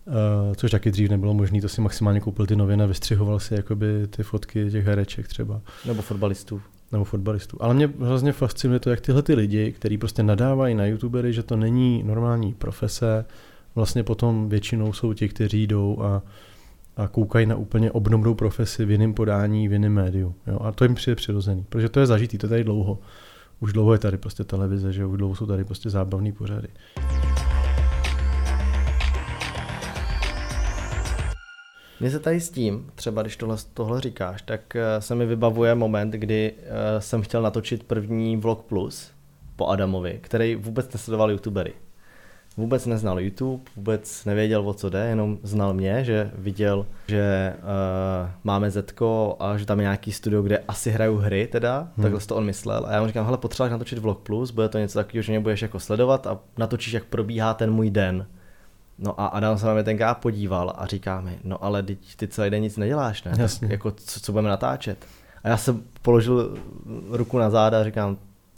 Uh, 0.05 0.53
což 0.55 0.71
taky 0.71 0.91
dřív 0.91 1.09
nebylo 1.09 1.33
možné, 1.33 1.61
to 1.61 1.69
si 1.69 1.81
maximálně 1.81 2.19
koupil 2.19 2.45
ty 2.45 2.55
noviny 2.55 2.83
a 2.83 2.87
vystřihoval 2.87 3.39
si 3.39 3.53
jakoby 3.53 4.07
ty 4.09 4.23
fotky 4.23 4.71
těch 4.71 4.85
hereček 4.85 5.27
třeba. 5.27 5.61
Nebo 5.85 6.01
fotbalistů. 6.01 6.61
Nebo 6.91 7.03
fotbalistů. 7.03 7.57
Ale 7.59 7.73
mě 7.73 7.89
hrozně 7.99 8.31
fascinuje 8.31 8.79
to, 8.79 8.89
jak 8.89 9.01
tyhle 9.01 9.21
ty 9.21 9.33
lidi, 9.33 9.71
kteří 9.71 9.97
prostě 9.97 10.23
nadávají 10.23 10.75
na 10.75 10.85
youtubery, 10.85 11.33
že 11.33 11.43
to 11.43 11.55
není 11.55 12.03
normální 12.03 12.53
profese, 12.53 13.25
vlastně 13.75 14.03
potom 14.03 14.49
většinou 14.49 14.93
jsou 14.93 15.13
ti, 15.13 15.29
kteří 15.29 15.67
jdou 15.67 16.01
a 16.01 16.21
a 16.97 17.07
koukají 17.07 17.45
na 17.45 17.55
úplně 17.55 17.91
obdobnou 17.91 18.35
profesi 18.35 18.85
v 18.85 18.91
jiném 18.91 19.13
podání, 19.13 19.67
v 19.67 19.73
jiném 19.73 19.93
médiu. 19.93 20.35
Jo? 20.47 20.59
A 20.61 20.71
to 20.71 20.83
jim 20.85 20.95
přijde 20.95 21.15
přirozený, 21.15 21.65
protože 21.69 21.89
to 21.89 21.99
je 21.99 22.05
zažitý, 22.05 22.37
to 22.37 22.45
je 22.45 22.49
tady 22.49 22.63
dlouho. 22.63 22.99
Už 23.59 23.73
dlouho 23.73 23.93
je 23.93 23.99
tady 23.99 24.17
prostě 24.17 24.43
televize, 24.43 24.93
že 24.93 25.05
už 25.05 25.17
dlouho 25.17 25.35
jsou 25.35 25.45
tady 25.45 25.63
prostě 25.63 25.89
zábavné 25.89 26.31
pořady. 26.31 26.67
Mně 31.99 32.11
se 32.11 32.19
tady 32.19 32.39
s 32.39 32.49
tím, 32.49 32.91
třeba 32.95 33.21
když 33.21 33.37
tohle, 33.37 33.57
tohle 33.73 34.01
říkáš, 34.01 34.41
tak 34.41 34.75
eh, 34.75 35.01
se 35.01 35.15
mi 35.15 35.25
vybavuje 35.25 35.75
moment, 35.75 36.11
kdy 36.11 36.53
eh, 36.57 37.01
jsem 37.01 37.21
chtěl 37.21 37.41
natočit 37.41 37.83
první 37.83 38.37
Vlog 38.37 38.63
Plus 38.63 39.11
po 39.55 39.67
Adamovi, 39.67 40.19
který 40.21 40.55
vůbec 40.55 40.93
nesledoval 40.93 41.31
youtubery. 41.31 41.73
Vůbec 42.57 42.85
neznal 42.85 43.19
YouTube, 43.19 43.63
vůbec 43.75 44.25
nevěděl, 44.25 44.69
o 44.69 44.73
co 44.73 44.89
jde, 44.89 44.99
jenom 44.99 45.37
znal 45.43 45.73
mě, 45.73 46.03
že 46.03 46.31
viděl, 46.37 46.85
že 47.07 47.53
uh, 47.57 48.29
máme 48.43 48.71
Zetko 48.71 49.35
a 49.39 49.57
že 49.57 49.65
tam 49.65 49.79
je 49.79 49.83
nějaký 49.83 50.11
studio, 50.11 50.41
kde 50.41 50.63
asi 50.67 50.91
hrajou 50.91 51.15
hry 51.15 51.47
teda, 51.51 51.79
hmm. 51.79 52.01
takhle 52.01 52.19
to 52.21 52.35
on 52.35 52.45
myslel. 52.45 52.85
A 52.85 52.93
já 52.93 53.01
mu 53.01 53.07
říkám, 53.07 53.25
hele, 53.25 53.37
potřebuješ 53.37 53.71
natočit 53.71 53.99
Vlog 53.99 54.19
Plus, 54.19 54.51
bude 54.51 54.69
to 54.69 54.77
něco 54.77 54.99
takového, 54.99 55.21
že 55.21 55.31
mě 55.31 55.39
budeš 55.39 55.61
jako 55.61 55.79
sledovat 55.79 56.27
a 56.27 56.39
natočíš, 56.57 56.93
jak 56.93 57.03
probíhá 57.03 57.53
ten 57.53 57.71
můj 57.71 57.89
den. 57.89 58.25
No 58.99 59.21
a 59.21 59.25
Adam 59.25 59.57
se 59.57 59.65
na 59.65 59.73
mě 59.73 59.83
tenkrát 59.83 60.13
podíval 60.13 60.73
a 60.77 60.85
říká 60.85 61.21
mi, 61.21 61.39
no 61.43 61.63
ale 61.63 61.83
ty, 61.83 61.97
ty 62.17 62.27
celý 62.27 62.49
den 62.49 62.61
nic 62.61 62.77
neděláš, 62.77 63.23
ne? 63.23 63.31
Jasně. 63.37 63.67
Tak 63.67 63.71
jako 63.71 63.91
co, 63.91 64.19
co 64.19 64.31
budeme 64.31 64.49
natáčet? 64.49 65.05
A 65.43 65.47
já 65.47 65.57
jsem 65.57 65.83
položil 66.01 66.57
ruku 67.09 67.37
na 67.37 67.49
záda 67.49 67.81
a 67.81 67.83
říkám, 67.83 68.17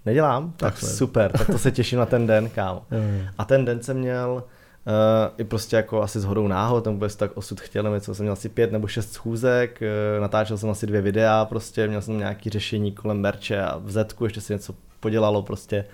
nedělám? 0.10 0.52
Tak 0.52 0.74
Takhle. 0.74 0.90
super, 0.90 1.32
tak 1.32 1.48
to 1.48 1.58
se 1.58 1.72
těším 1.72 2.00
na 2.00 2.06
ten 2.06 2.28
den, 2.28 2.50
kámo. 2.50 2.84
A 3.38 3.46
ten 3.46 3.66
den 3.66 3.84
jsem 3.84 3.98
měl 3.98 4.44
Uh, 4.88 5.34
i 5.38 5.44
prostě 5.44 5.76
jako 5.76 6.02
asi 6.02 6.20
s 6.20 6.24
hodou 6.24 6.48
náhod, 6.48 6.84
tam 6.84 6.94
vůbec 6.94 7.16
tak 7.16 7.38
osud 7.38 7.62
chtěl, 7.62 7.84
nevím, 7.84 8.02
co 8.02 8.16
jsem 8.16 8.24
měl 8.24 8.34
asi 8.34 8.50
pět 8.50 8.72
nebo 8.72 8.88
šest 8.88 9.14
schůzek, 9.14 9.82
uh, 9.82 10.22
natáčel 10.22 10.58
jsem 10.58 10.70
asi 10.70 10.88
dvě 10.88 11.02
videa, 11.02 11.46
prostě 11.46 11.88
měl 11.88 12.02
jsem 12.02 12.18
nějaký 12.18 12.50
řešení 12.50 12.92
kolem 12.92 13.22
merče 13.22 13.62
a 13.62 13.78
v 13.78 13.92
Zetku 13.92 14.24
ještě 14.24 14.42
se 14.42 14.54
něco 14.54 14.74
podělalo 15.00 15.44
prostě. 15.44 15.86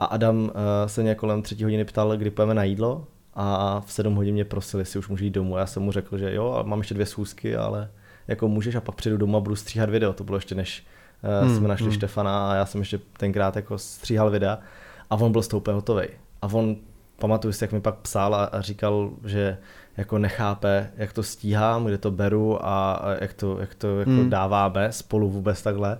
A 0.00 0.04
Adam 0.04 0.42
uh, 0.42 0.50
se 0.86 1.02
mě 1.02 1.14
kolem 1.14 1.42
třetí 1.42 1.64
hodiny 1.64 1.84
ptal, 1.84 2.16
kdy 2.16 2.30
půjdeme 2.30 2.54
na 2.54 2.64
jídlo 2.64 3.06
a 3.34 3.80
v 3.86 3.92
sedm 3.92 4.14
hodin 4.14 4.34
mě 4.34 4.44
prosil, 4.44 4.80
jestli 4.80 4.98
už 4.98 5.08
můžu 5.08 5.24
jít 5.24 5.30
domů. 5.30 5.56
A 5.56 5.60
já 5.60 5.66
jsem 5.66 5.82
mu 5.82 5.92
řekl, 5.92 6.18
že 6.18 6.34
jo, 6.34 6.62
mám 6.66 6.78
ještě 6.78 6.94
dvě 6.94 7.06
schůzky, 7.06 7.56
ale 7.56 7.90
jako 8.28 8.48
můžeš 8.48 8.74
a 8.74 8.80
pak 8.80 8.94
přijdu 8.94 9.16
domů 9.16 9.36
a 9.36 9.40
budu 9.40 9.56
stříhat 9.56 9.90
video. 9.90 10.12
To 10.12 10.24
bylo 10.24 10.36
ještě 10.36 10.54
než 10.54 10.86
Hmm, 11.22 11.56
jsme 11.56 11.68
našli 11.68 11.86
hmm. 11.86 11.94
Štefana 11.94 12.50
a 12.50 12.54
já 12.54 12.66
jsem 12.66 12.80
ještě 12.80 13.00
tenkrát 13.16 13.56
jako 13.56 13.78
stříhal 13.78 14.30
videa 14.30 14.58
a 15.10 15.16
on 15.16 15.32
byl 15.32 15.42
z 15.42 15.48
toho 15.48 15.58
úplně 15.60 15.74
hotovej. 15.74 16.08
A 16.42 16.46
on, 16.52 16.76
pamatuju 17.18 17.52
si, 17.52 17.64
jak 17.64 17.72
mi 17.72 17.80
pak 17.80 17.94
psal 17.94 18.34
a, 18.34 18.44
a 18.44 18.60
říkal, 18.60 19.10
že 19.24 19.58
jako 19.96 20.18
nechápe, 20.18 20.90
jak 20.96 21.12
to 21.12 21.22
stíhám, 21.22 21.84
kde 21.84 21.98
to 21.98 22.10
beru 22.10 22.66
a, 22.66 22.92
a 22.92 23.10
jak 23.20 23.32
to, 23.32 23.58
jak 23.60 23.74
to 23.74 23.98
jako 23.98 24.10
Hmm. 24.10 24.30
dáváme 24.30 24.92
spolu 24.92 25.30
vůbec 25.30 25.62
takhle. 25.62 25.98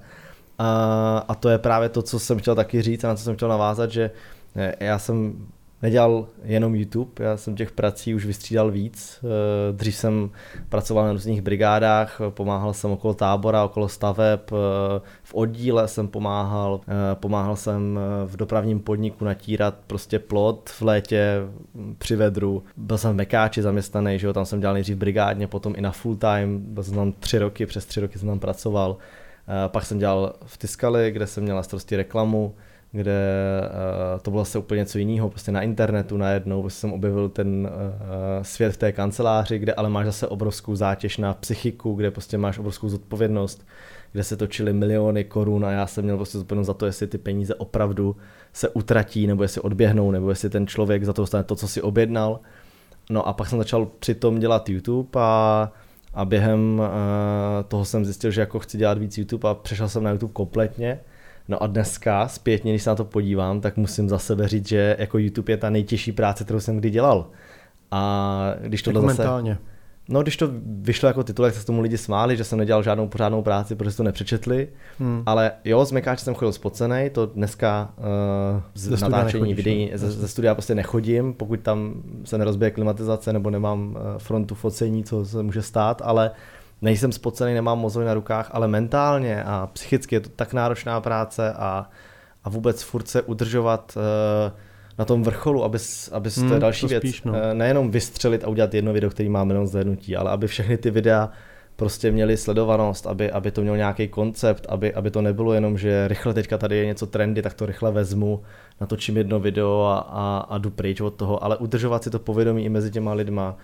A, 0.59 1.25
a 1.29 1.35
to 1.35 1.49
je 1.49 1.59
právě 1.59 1.89
to, 1.89 2.03
co 2.03 2.19
jsem 2.19 2.39
chtěl 2.39 2.55
taky 2.55 2.83
říct 2.83 3.05
a 3.05 3.09
na 3.09 3.15
co 3.15 3.23
jsem 3.23 3.37
chtěl 3.37 3.49
navázat, 3.49 3.91
že 3.91 4.11
eh, 4.57 4.75
já 4.81 4.99
jsem 4.99 5.47
nedělal 5.83 6.27
jenom 6.43 6.75
YouTube, 6.75 7.25
já 7.25 7.37
jsem 7.37 7.57
těch 7.57 7.71
prací 7.71 8.15
už 8.15 8.27
vystřídal 8.27 8.71
víc. 8.71 9.25
Eh, 9.25 9.73
Dřív 9.73 9.97
jsem 9.97 10.31
pracoval 10.69 11.07
na 11.07 11.13
různých 11.13 11.43
brigádách, 11.43 12.21
pomáhal 12.31 12.73
jsem 12.73 12.91
okolo 12.91 13.15
tábora, 13.15 13.65
okolo 13.65 13.89
staveb, 13.89 14.41
eh, 14.53 15.01
v 15.23 15.35
oddíle 15.35 15.89
jsem 15.89 16.09
pomáhal, 16.09 16.81
eh, 16.89 17.15
pomáhal 17.15 17.57
jsem 17.57 17.99
v 18.27 18.37
dopravním 18.37 18.81
podniku 18.81 19.25
natírat 19.25 19.75
prostě 19.87 20.19
plot 20.19 20.71
v 20.71 20.83
létě 20.83 21.41
hm, 21.75 21.95
při 21.99 22.17
vedru. 22.17 22.63
Byl 22.77 22.99
jsem 22.99 23.13
v 23.13 23.17
Mekáči 23.17 23.63
zaměstnaný, 23.63 24.19
že 24.19 24.27
jo, 24.27 24.33
tam 24.33 24.45
jsem 24.45 24.61
dělal 24.61 24.75
nejdřív 24.75 24.97
brigádně, 24.97 25.47
potom 25.47 25.75
i 25.77 25.81
na 25.81 25.93
full 25.93 26.17
time, 26.17 26.59
byl 26.59 26.83
jsem 26.83 26.95
tam 26.95 27.13
tři 27.13 27.39
roky, 27.39 27.67
přes 27.67 27.87
tři 27.87 28.01
roky 28.01 28.19
jsem 28.19 28.29
tam 28.29 28.39
pracoval. 28.39 28.97
Pak 29.69 29.85
jsem 29.85 29.99
dělal 29.99 30.33
v 30.47 30.59
Tiskali, 30.59 31.11
kde 31.11 31.27
jsem 31.27 31.43
měl 31.43 31.57
na 31.57 31.63
starosti 31.63 31.97
reklamu, 31.97 32.55
kde 32.93 33.61
uh, 33.63 34.21
to 34.21 34.31
bylo 34.31 34.45
zase 34.45 34.59
úplně 34.59 34.79
něco 34.79 34.99
jiného, 34.99 35.31
prostě 35.31 35.53
na 35.53 35.63
internetu 35.63 36.17
najednou 36.17 36.63
prostě 36.63 36.81
jsem 36.81 36.93
objevil 36.93 37.29
ten 37.29 37.71
uh, 37.73 38.43
svět 38.43 38.73
v 38.73 38.77
té 38.77 38.93
kanceláři, 38.93 39.59
kde 39.59 39.75
ale 39.75 39.89
máš 39.89 40.07
zase 40.07 40.27
obrovskou 40.27 40.75
zátěž 40.77 41.19
na 41.19 41.35
psychiku, 41.35 41.95
kde 41.95 42.11
prostě 42.11 42.39
máš 42.39 42.59
obrovskou 42.59 42.89
zodpovědnost, 42.89 43.67
kde 44.13 44.25
se 44.25 44.37
točily 44.37 44.73
miliony 44.73 45.25
korun 45.25 45.65
a 45.65 45.71
já 45.71 45.87
jsem 45.87 46.05
měl 46.05 46.17
prostě 46.17 46.39
zodpovědnost 46.39 46.67
za 46.67 46.75
to, 46.75 46.87
jestli 46.87 47.07
ty 47.07 47.19
peníze 47.19 47.55
opravdu 47.55 48.17
se 48.53 48.69
utratí, 48.69 49.27
nebo 49.27 49.43
jestli 49.43 49.61
odběhnou, 49.61 50.11
nebo 50.11 50.31
jestli 50.31 50.51
ten 50.51 50.67
člověk 50.67 51.05
za 51.05 51.13
to 51.13 51.23
dostane 51.23 51.45
to, 51.45 51.57
co 51.57 51.69
si 51.69 51.83
objednal. 51.83 52.41
No 53.11 53.29
a 53.29 53.33
pak 53.33 53.49
jsem 53.49 53.59
začal 53.59 53.87
přitom 53.87 54.39
dělat 54.39 54.69
YouTube 54.69 55.09
a, 55.15 55.73
a 56.15 56.25
během 56.25 56.79
uh, 56.79 56.87
toho 57.69 57.85
jsem 57.85 58.05
zjistil, 58.05 58.31
že 58.31 58.41
jako 58.41 58.59
chci 58.59 58.79
dělat 58.79 58.99
víc 58.99 59.19
YouTube 59.19 59.49
a 59.49 59.55
přešel 59.55 59.89
jsem 59.89 60.05
na 60.05 60.11
YouTube 60.11 60.33
kompletně. 60.33 61.01
No 61.49 61.63
a 61.63 61.67
dneska, 61.67 62.29
zpětně, 62.29 62.73
když 62.73 62.83
se 62.83 62.91
na 62.91 62.97
to 62.97 63.05
podívám, 63.05 63.61
tak 63.61 63.77
musím 63.77 64.09
za 64.09 64.19
sebe 64.19 64.49
říct, 64.49 64.69
že 64.69 64.97
jako 64.99 65.19
YouTube 65.19 65.53
je 65.53 65.57
ta 65.57 65.71
nejtěžší 65.71 66.13
práce, 66.13 66.45
kterou 66.45 66.61
jsem 66.61 66.77
kdy 66.77 66.91
dělal. 66.91 67.27
A 67.91 68.55
když 68.61 68.87
Jako 68.87 69.01
zase... 69.01 69.07
mentálně. 69.07 69.59
No, 70.09 70.23
když 70.23 70.37
to 70.37 70.49
vyšlo 70.65 71.07
jako 71.07 71.25
titulek, 71.25 71.53
tak 71.55 71.61
se 71.61 71.67
tomu 71.67 71.81
lidi 71.81 71.99
smáli, 71.99 72.37
že 72.37 72.45
jsem 72.45 72.59
nedělal 72.59 72.83
žádnou 72.83 73.09
pořádnou 73.09 73.43
práci, 73.43 73.75
protože 73.75 73.97
to 73.97 74.03
nepřečetli. 74.03 74.69
Hmm. 74.99 75.23
Ale 75.27 75.53
jo, 75.65 75.85
z 75.85 75.93
Mekáče 75.93 76.25
jsem 76.25 76.35
chodil 76.35 76.53
spocený, 76.53 77.11
to 77.13 77.27
dneska 77.27 77.95
uh, 77.99 78.05
z 78.75 78.81
Ze 78.89 78.97
studia 78.97 79.19
natáčení 79.19 79.43
nechodíš, 79.43 79.57
videí, 79.65 79.91
jo? 79.91 79.99
ze, 79.99 80.11
ze 80.11 80.29
studia 80.29 80.55
prostě 80.55 80.75
nechodím, 80.75 81.35
pokud 81.35 81.61
tam 81.61 81.95
se 82.25 82.39
nerozbije 82.39 82.71
klimatizace 82.71 83.33
nebo 83.33 83.51
nemám 83.51 83.89
uh, 83.89 84.19
frontu 84.19 84.55
focení, 84.55 85.05
co 85.05 85.25
se 85.25 85.43
může 85.43 85.63
stát, 85.63 86.03
ale 86.05 86.31
nejsem 86.83 87.13
spocený, 87.13 87.55
nemám 87.55 87.79
mozoj 87.79 88.05
na 88.05 88.15
rukách, 88.15 88.51
ale 88.53 88.69
mentálně 88.69 89.45
a 89.45 89.69
psychicky 89.73 90.15
je 90.15 90.21
to 90.21 90.29
tak 90.29 90.53
náročná 90.53 91.01
práce 91.01 91.53
a, 91.53 91.91
a 92.45 92.51
vůbec 92.51 92.83
furt 92.83 93.09
se 93.09 93.23
udržovat 93.23 93.97
uh, 93.97 94.59
na 94.99 95.05
tom 95.05 95.23
vrcholu, 95.23 95.65
to 96.41 96.47
je 96.47 96.51
Hmm, 96.51 96.61
další 96.61 96.81
to 96.81 96.89
věc, 96.89 97.01
spíš, 97.01 97.23
no. 97.23 97.33
eh, 97.35 97.55
nejenom 97.55 97.91
vystřelit 97.91 98.45
a 98.45 98.49
udělat 98.49 98.75
jedno 98.75 98.93
video, 98.93 99.11
který 99.11 99.29
má 99.29 99.45
milion 99.45 99.67
zhlédnutí, 99.67 100.17
ale 100.17 100.31
aby 100.31 100.47
všechny 100.47 100.77
ty 100.77 100.91
videa 100.91 101.31
prostě 101.77 102.11
měli 102.11 102.37
sledovanost, 102.37 103.07
aby, 103.07 103.31
aby 103.31 103.51
to 103.51 103.61
mělo 103.61 103.77
nějaký 103.77 104.09
koncept, 104.09 104.67
aby, 104.69 104.95
aby 104.95 105.11
to 105.11 105.23
nebylo 105.23 105.53
jenom, 105.53 105.79
že 105.79 106.09
rychle 106.09 106.35
teďka 106.35 106.59
tady 106.59 106.77
je 106.77 106.87
něco 106.87 107.07
trendy, 107.07 107.43
tak 107.43 107.55
to 107.55 107.67
rychle 107.67 107.93
vezmu, 107.93 108.43
natočím 108.81 109.17
jedno 109.17 109.41
video 109.41 109.83
a, 109.85 109.99
a, 109.99 110.47
a 110.49 110.59
jdu 110.59 110.71
pryč 110.71 111.01
od 111.01 111.15
toho, 111.15 111.45
ale 111.45 111.57
udržovat 111.57 112.05
si 112.05 112.11
to 112.11 112.19
povědomí 112.19 112.65
i 112.65 112.69
mezi 112.69 112.91
těma 112.91 113.13
lidma, 113.13 113.57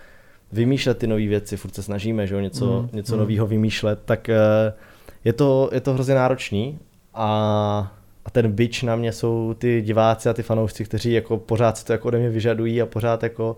vymýšlet 0.53 0.97
ty 0.97 1.07
nové 1.07 1.27
věci, 1.27 1.57
furt 1.57 1.75
se 1.75 1.83
snažíme, 1.83 2.27
že 2.27 2.35
jo, 2.35 2.41
něco, 2.41 2.65
Mm, 2.65 2.81
mm, 2.81 2.89
něco 2.93 3.13
mm. 3.13 3.19
mm. 3.19 3.23
nového 3.23 3.47
vymýšlet, 3.47 3.99
tak 4.05 4.29
eh, 4.29 4.73
je 5.23 5.33
to, 5.33 5.69
je 5.73 5.81
to 5.81 5.93
hrozně 5.93 6.15
náročný 6.15 6.79
a, 7.13 7.27
a 8.25 8.29
ten 8.31 8.51
bič 8.51 8.83
na 8.83 8.95
mě 8.95 9.11
jsou 9.11 9.55
ty 9.57 9.81
diváci 9.81 10.29
a 10.29 10.33
ty 10.33 10.43
fanoušci, 10.43 10.85
kteří 10.85 11.13
jako 11.13 11.37
pořád 11.37 11.77
si 11.77 11.85
to 11.85 11.91
jako 11.91 12.07
ode 12.07 12.19
mě 12.19 12.29
vyžadují 12.29 12.81
a 12.81 12.85
pořád 12.85 13.23
jako 13.23 13.57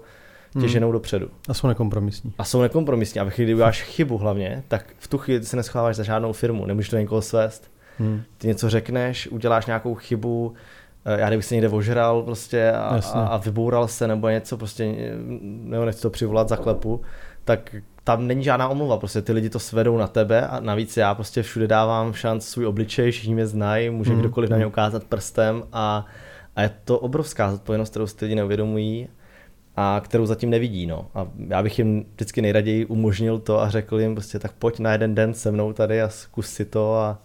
tě 0.62 0.68
ženou 0.68 0.92
dopředu. 0.92 1.30
A 1.50 1.54
jsou 1.54 1.68
nekompromisní. 1.68 2.34
A 2.38 2.44
jsou 2.44 2.62
nekompromisní. 2.62 3.22
A 3.22 3.24
ve 3.24 3.30
chvíli, 3.30 3.46
kdy 3.46 3.54
uděláš 3.54 3.82
chybu 3.82 4.18
hlavně, 4.18 4.64
tak 4.68 4.86
v 4.98 5.08
tu 5.08 5.18
chvíli 5.18 5.40
ty 5.40 5.46
se 5.46 5.58
neschováváš 5.58 5.96
za 5.96 6.04
žádnou 6.04 6.34
firmu, 6.34 6.66
nemůžeš 6.66 6.90
to 6.90 6.98
někoho 6.98 7.22
svést. 7.22 7.72
Hmm. 8.00 8.22
Ty 8.38 8.48
něco 8.48 8.70
řekneš, 8.70 9.28
uděláš 9.28 9.66
nějakou 9.66 9.96
chybu, 9.96 10.54
já 11.06 11.28
kdybych 11.28 11.46
se 11.46 11.56
někde 11.56 11.70
ožral 11.70 12.24
prostě 12.24 12.72
a, 12.72 12.82
a, 12.82 12.96
Jasně. 12.96 13.22
a 13.22 13.38
vyboural 13.38 13.88
se 13.88 14.08
nebo 14.08 14.30
něco 14.30 14.58
prostě, 14.58 14.84
eh, 14.84 15.12
nebo 15.42 15.86
nechci 15.86 16.02
to 16.02 16.10
přivolat 16.10 16.50
za 16.50 16.58
klepu, 16.58 17.02
tak 17.44 17.76
tam 18.04 18.28
není 18.28 18.44
žádná 18.44 18.68
omluva, 18.68 18.98
prostě 18.98 19.22
ty 19.22 19.32
lidi 19.32 19.50
to 19.50 19.60
svedou 19.60 19.98
na 19.98 20.08
tebe 20.08 20.48
a 20.48 20.60
navíc 20.60 20.98
já 20.98 21.16
prostě 21.16 21.44
všude 21.44 21.68
dávám 21.68 22.14
šanc 22.14 22.46
svůj 22.46 22.66
obličej, 22.66 23.12
všichni 23.12 23.34
mě 23.34 23.48
znají, 23.48 23.90
může 23.90 24.12
Hmm. 24.12 24.20
kdokoliv 24.20 24.50
na 24.50 24.58
mě 24.58 24.66
ukázat 24.66 25.04
prstem 25.04 25.64
a, 25.74 26.06
a 26.56 26.62
je 26.62 26.72
to 26.86 27.00
obrovská 27.00 27.52
zodpovědnost, 27.52 27.90
kterou 27.90 28.08
si 28.08 28.16
ty 28.16 28.26
lidi 28.26 28.36
neuvědomují 28.36 29.08
a 29.76 30.02
kterou 30.04 30.26
zatím 30.26 30.50
nevidí. 30.50 30.88
No. 30.88 31.08
A 31.16 31.28
já 31.48 31.64
bych 31.64 31.80
jim 31.80 32.06
vždycky 32.16 32.42
nejraději 32.42 32.86
umožnil 32.86 33.40
to 33.40 33.62
a 33.62 33.70
řekl 33.70 34.00
jim 34.00 34.16
prostě 34.16 34.40
tak 34.40 34.52
pojď 34.52 34.80
na 34.80 34.92
jeden 34.92 35.16
den 35.16 35.34
se 35.34 35.52
mnou 35.52 35.74
tady 35.74 36.02
a 36.02 36.10
zkus 36.10 36.48
si 36.48 36.66
to 36.66 36.96
a, 36.96 37.20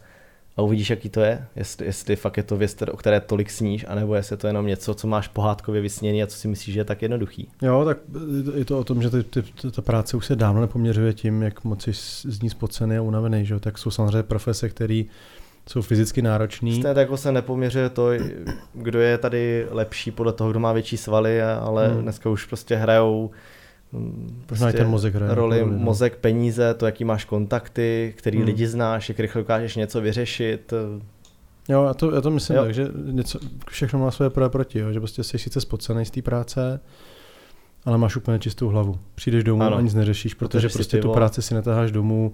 a 0.57 0.63
uvidíš, 0.63 0.91
jaký 0.91 1.09
to 1.09 1.21
je. 1.21 1.45
Jestli, 1.57 1.87
jestli 1.87 2.17
fakt 2.17 2.37
je 2.37 2.43
to 2.43 2.57
věc, 2.57 2.77
o 2.93 2.97
které 2.97 3.21
tolik 3.21 3.51
sníš, 3.51 3.85
anebo 3.89 4.15
jestli 4.15 4.33
je 4.33 4.37
to 4.37 4.47
jenom 4.47 4.67
něco, 4.67 4.95
co 4.95 5.07
máš 5.07 5.29
pohádkově 5.29 5.81
vysněný 5.81 6.23
a 6.23 6.27
co 6.27 6.37
si 6.37 6.49
myslíš, 6.49 6.75
že 6.75 6.81
je 6.81 6.85
tak 6.85 7.03
jednoduchý. 7.03 7.49
Jo, 7.63 7.85
tak 7.85 7.99
je 8.55 8.65
to- 8.65 8.79
o 8.79 8.85
tom, 8.85 9.03
že 9.03 9.11
ty, 9.11 9.23
ty, 9.23 9.43
ta 9.71 9.83
práce 9.83 10.17
už 10.17 10.27
se 10.27 10.37
dávno 10.37 10.61
nepoměřuje 10.61 11.13
tím, 11.13 11.43
jak 11.43 11.65
moc 11.65 11.83
jsi 11.89 11.93
z 12.33 12.43
ní 12.43 12.51
spocený 12.51 12.97
a 12.97 13.03
unavený, 13.03 13.47
že 13.47 13.55
jo? 13.55 13.61
tak 13.61 13.79
jsou 13.79 13.91
samozřejmě 13.91 14.23
profese, 14.23 14.69
které 14.69 15.03
jsou 15.69 15.83
fyzicky 15.83 16.23
náročné. 16.23 16.71
Stejně 16.71 16.85
tak 16.85 16.97
jako 16.97 17.17
se 17.17 17.33
nepoměřuje 17.33 17.89
to, 17.89 18.09
kdo 18.75 19.01
je 19.01 19.19
tady 19.19 19.67
lepší 19.71 20.11
podle 20.11 20.33
toho, 20.33 20.51
kdo 20.51 20.61
má 20.61 20.73
větší 20.73 20.97
svaly, 20.97 21.43
ale 21.43 21.89
Hmm. 21.89 22.03
dneska 22.03 22.31
už 22.31 22.45
prostě 22.45 22.77
hrajou 22.77 23.31
Možná 24.51 24.71
i 24.71 24.73
ten 24.73 24.89
mozek 24.89 25.15
hraje 25.15 25.35
roli 25.35 25.61
no. 25.61 25.67
mozek, 25.67 26.17
peníze, 26.17 26.75
to, 26.75 26.87
jaký 26.87 27.05
máš 27.05 27.25
kontakty, 27.25 28.15
který 28.17 28.39
Hmm. 28.39 28.47
lidi 28.47 28.67
znáš, 28.67 29.09
jak 29.09 29.21
rychle 29.21 29.41
dokážeš 29.43 29.77
něco 29.77 30.01
vyřešit. 30.01 30.73
Jo, 31.69 31.85
já 31.85 31.95
to, 31.95 32.15
já 32.15 32.21
to 32.21 32.31
myslím 32.31 32.57
Jo. 32.57 32.63
tak, 32.63 32.75
že 32.75 32.89
něco, 33.11 33.39
všechno 33.71 33.99
má 33.99 34.11
své 34.11 34.31
pro 34.31 34.45
a 34.45 34.49
proti, 34.49 34.79
jo? 34.79 34.93
že 34.93 35.01
prostě 35.01 35.25
jsi 35.25 35.39
sice 35.39 35.61
spocený 35.61 36.05
z 36.05 36.11
té 36.11 36.23
práce, 36.23 36.81
ale 37.85 37.99
máš 37.99 38.17
úplně 38.17 38.39
čistou 38.39 38.69
hlavu. 38.69 38.99
Přijdeš 39.15 39.45
domů 39.45 39.63
Ano. 39.63 39.77
a 39.77 39.81
nic 39.81 39.95
neřešíš, 39.95 40.35
protože 40.35 40.69
prostě 40.69 40.99
tu 41.01 41.13
práci 41.13 41.43
si 41.43 41.55
netaháš 41.55 41.91
domů, 41.93 42.33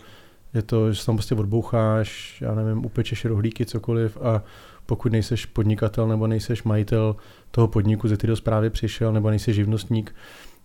je 0.54 0.62
to, 0.62 0.92
že 0.92 1.00
se 1.00 1.06
tam 1.06 1.16
prostě 1.16 1.34
odboucháš, 1.34 2.38
já 2.40 2.54
nevím, 2.54 2.84
upečeš 2.86 3.24
rohlíky, 3.24 3.66
cokoliv 3.66 4.18
a 4.22 4.42
pokud 4.86 5.12
nejseš 5.12 5.46
podnikatel 5.46 6.08
nebo 6.08 6.26
nejseš 6.26 6.62
majitel 6.62 7.16
toho 7.50 7.68
podniku, 7.68 8.08
ze 8.08 8.16
kterého 8.16 8.36
zprávě 8.36 8.70
přišel, 8.70 9.12
nebo 9.12 9.30
nejseš 9.30 9.56
živnostník, 9.56 10.14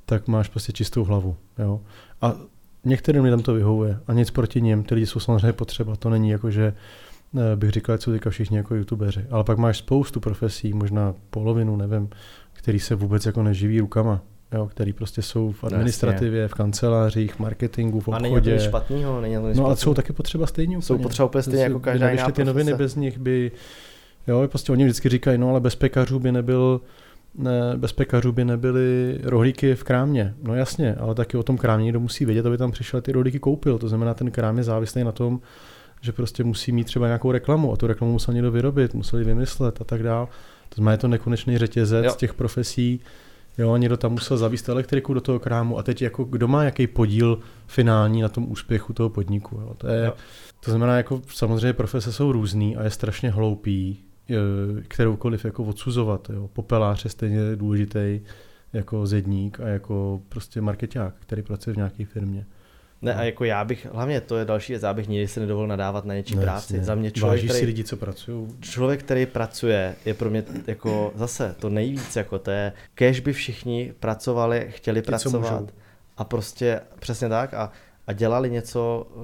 tak 0.05 0.27
máš 0.27 0.50
prostě 0.50 0.72
čistou 0.72 1.03
hlavu. 1.03 1.38
Jo? 1.60 1.81
A 2.22 2.36
některým 2.86 3.24
lidem 3.24 3.41
to 3.41 3.53
vyhovuje 3.53 4.00
a 4.08 4.13
nic 4.13 4.31
proti 4.31 4.62
nim, 4.62 4.84
ty 4.84 4.96
lidi 4.96 5.08
jsou 5.08 5.20
samozřejmě 5.20 5.53
potřeba, 5.53 5.96
to 5.96 6.10
není 6.10 6.29
jako, 6.29 6.51
že 6.51 6.74
eh, 7.38 7.55
bych 7.55 7.72
říkal, 7.72 7.98
že 7.98 8.01
jsou 8.01 8.12
teďka 8.12 8.29
všichni 8.29 8.58
jako 8.58 8.75
youtubeři, 8.75 9.25
ale 9.29 9.43
pak 9.43 9.58
máš 9.58 9.77
spoustu 9.77 10.20
profesí, 10.20 10.74
možná 10.74 11.13
polovinu, 11.29 11.75
nevím, 11.75 12.10
který 12.53 12.79
se 12.79 12.96
vůbec 12.96 13.25
jako 13.25 13.43
neživí 13.43 13.79
rukama. 13.79 14.22
Jo, 14.53 14.67
který 14.67 14.93
prostě 14.93 15.22
jsou 15.22 15.51
v 15.51 15.63
administrativě, 15.63 16.48
v 16.48 16.53
kancelářích, 16.53 17.34
v 17.34 17.39
marketingu, 17.39 18.00
v 18.00 18.08
obchodě. 18.08 18.27
A 18.27 18.41
není 18.41 18.58
to 18.58 18.63
špatného, 18.63 19.22
není 19.22 19.36
to 19.36 19.53
No 19.53 19.65
ale 19.65 19.75
jsou 19.75 19.93
taky 19.93 20.13
potřeba 20.13 20.48
stejně 20.48 20.81
Jsou 20.81 20.98
potřeba 20.98 21.25
úplně 21.25 21.43
stejně 21.43 21.63
jako 21.63 21.79
každá 21.79 22.10
jiná 22.10 22.31
ty 22.31 22.43
noviny 22.43 22.74
bez 22.74 22.96
nich 22.96 23.17
by, 23.17 23.51
jo, 24.27 24.48
prostě 24.48 24.72
oni 24.72 24.84
vždycky 24.84 25.10
říkají, 25.10 25.38
no 25.38 25.50
ale 25.50 25.60
bez 25.60 25.75
pekařů 25.75 26.20
by 26.20 26.31
nebyl, 26.31 26.81
ne, 27.35 27.73
bez 27.77 27.91
pekařů 27.91 28.31
by 28.31 28.45
nebyly 28.45 29.19
rohlíky 29.23 29.75
v 29.75 29.83
krámě. 29.83 30.33
No 30.43 30.55
jasně, 30.55 30.95
ale 30.95 31.15
taky 31.15 31.38
o 31.38 31.43
tom 31.43 31.57
krámě 31.57 31.83
někdo 31.83 32.00
musí 32.00 32.25
vědět, 32.25 32.45
aby 32.45 32.57
tam 32.57 32.71
přišel 32.71 33.01
ty 33.01 33.11
rohlíky 33.11 33.39
koupil. 33.39 33.77
To 33.77 33.88
znamená, 33.88 34.13
ten 34.13 34.31
krám 34.31 34.57
je 34.57 34.63
závislý 34.63 35.03
na 35.03 35.11
tom, 35.11 35.39
že 36.01 36.11
prostě 36.11 36.43
musí 36.43 36.71
mít 36.71 36.83
třeba 36.83 37.05
nějakou 37.05 37.31
reklamu 37.31 37.73
a 37.73 37.75
tu 37.75 37.88
reklamu 37.88 38.13
musel 38.13 38.33
někdo 38.33 38.51
vyrobit, 38.51 38.93
museli 38.93 39.23
vymyslet 39.23 39.81
a 39.81 39.83
tak 39.83 40.03
dál. 40.03 40.29
To 40.69 40.75
znamená, 40.75 40.91
je 40.91 40.97
to 40.97 41.07
nekonečný 41.07 41.57
řetězec 41.57 42.05
jo. 42.05 42.13
těch 42.17 42.33
profesí. 42.33 43.00
Jo, 43.57 43.77
někdo 43.77 43.97
tam 43.97 44.11
musel 44.11 44.38
zavíst 44.38 44.69
elektriku 44.69 45.13
do 45.13 45.21
toho 45.21 45.39
krámu 45.39 45.77
a 45.77 45.83
teď 45.83 46.01
jako 46.01 46.23
kdo 46.23 46.47
má 46.47 46.63
jaký 46.63 46.88
podíl 46.88 47.39
finální 47.67 48.21
na 48.21 48.29
tom 48.29 48.51
úspěchu 48.51 48.93
toho 48.93 49.09
podniku. 49.09 49.55
Jo. 49.55 49.73
To, 49.77 49.88
je, 49.88 50.05
jo. 50.05 50.13
to 50.65 50.71
znamená, 50.71 50.97
jako 50.97 51.21
samozřejmě 51.27 51.73
profese 51.73 52.11
jsou 52.11 52.31
různý 52.31 52.77
a 52.77 52.83
je 52.83 52.89
strašně 52.89 53.29
hloupý 53.31 54.03
kteroukoliv 54.88 55.45
jako 55.45 55.63
odsuzovat. 55.63 56.29
Jo. 56.29 56.50
Popelář 56.53 57.03
je 57.03 57.09
stejně 57.09 57.39
důležitý 57.55 58.21
jako 58.73 59.07
zedník 59.07 59.59
a 59.59 59.67
jako 59.67 60.21
prostě 60.29 60.61
marketák, 60.61 61.13
který 61.19 61.41
pracuje 61.41 61.73
v 61.73 61.77
nějaké 61.77 62.05
firmě. 62.05 62.45
Ne, 63.01 63.15
a 63.15 63.23
jako 63.23 63.43
já 63.43 63.65
bych, 63.65 63.88
hlavně 63.91 64.21
to 64.21 64.38
je 64.38 64.45
další 64.45 64.73
věc, 64.73 64.83
já 64.83 64.93
bych 64.93 65.07
nikdy 65.07 65.27
se 65.27 65.39
nedovolil 65.39 65.67
nadávat 65.67 66.05
na 66.05 66.13
něčí 66.13 66.35
no, 66.35 66.41
práci. 66.41 66.73
Jasně. 66.73 66.85
Za 66.85 66.95
mě 66.95 67.11
člověk, 67.11 67.38
Vážíš 67.38 67.50
který, 67.50 67.59
si 67.59 67.65
lidi, 67.65 67.83
co 67.83 67.97
pracují? 67.97 68.47
Člověk, 68.59 69.03
který 69.03 69.25
pracuje, 69.25 69.95
je 70.05 70.13
pro 70.13 70.29
mě 70.29 70.43
jako 70.67 71.13
zase 71.15 71.55
to 71.59 71.69
nejvíc, 71.69 72.15
jako 72.15 72.39
to 72.39 72.51
je, 72.51 72.73
kež 72.95 73.19
by 73.19 73.33
všichni 73.33 73.93
pracovali, 74.00 74.67
chtěli 74.69 75.01
Ty, 75.01 75.05
pracovat 75.05 75.73
a 76.17 76.23
prostě 76.23 76.81
přesně 77.00 77.29
tak 77.29 77.53
a 77.53 77.71
a 78.12 78.13
dělali 78.13 78.51
něco 78.51 79.08
uh, 79.15 79.24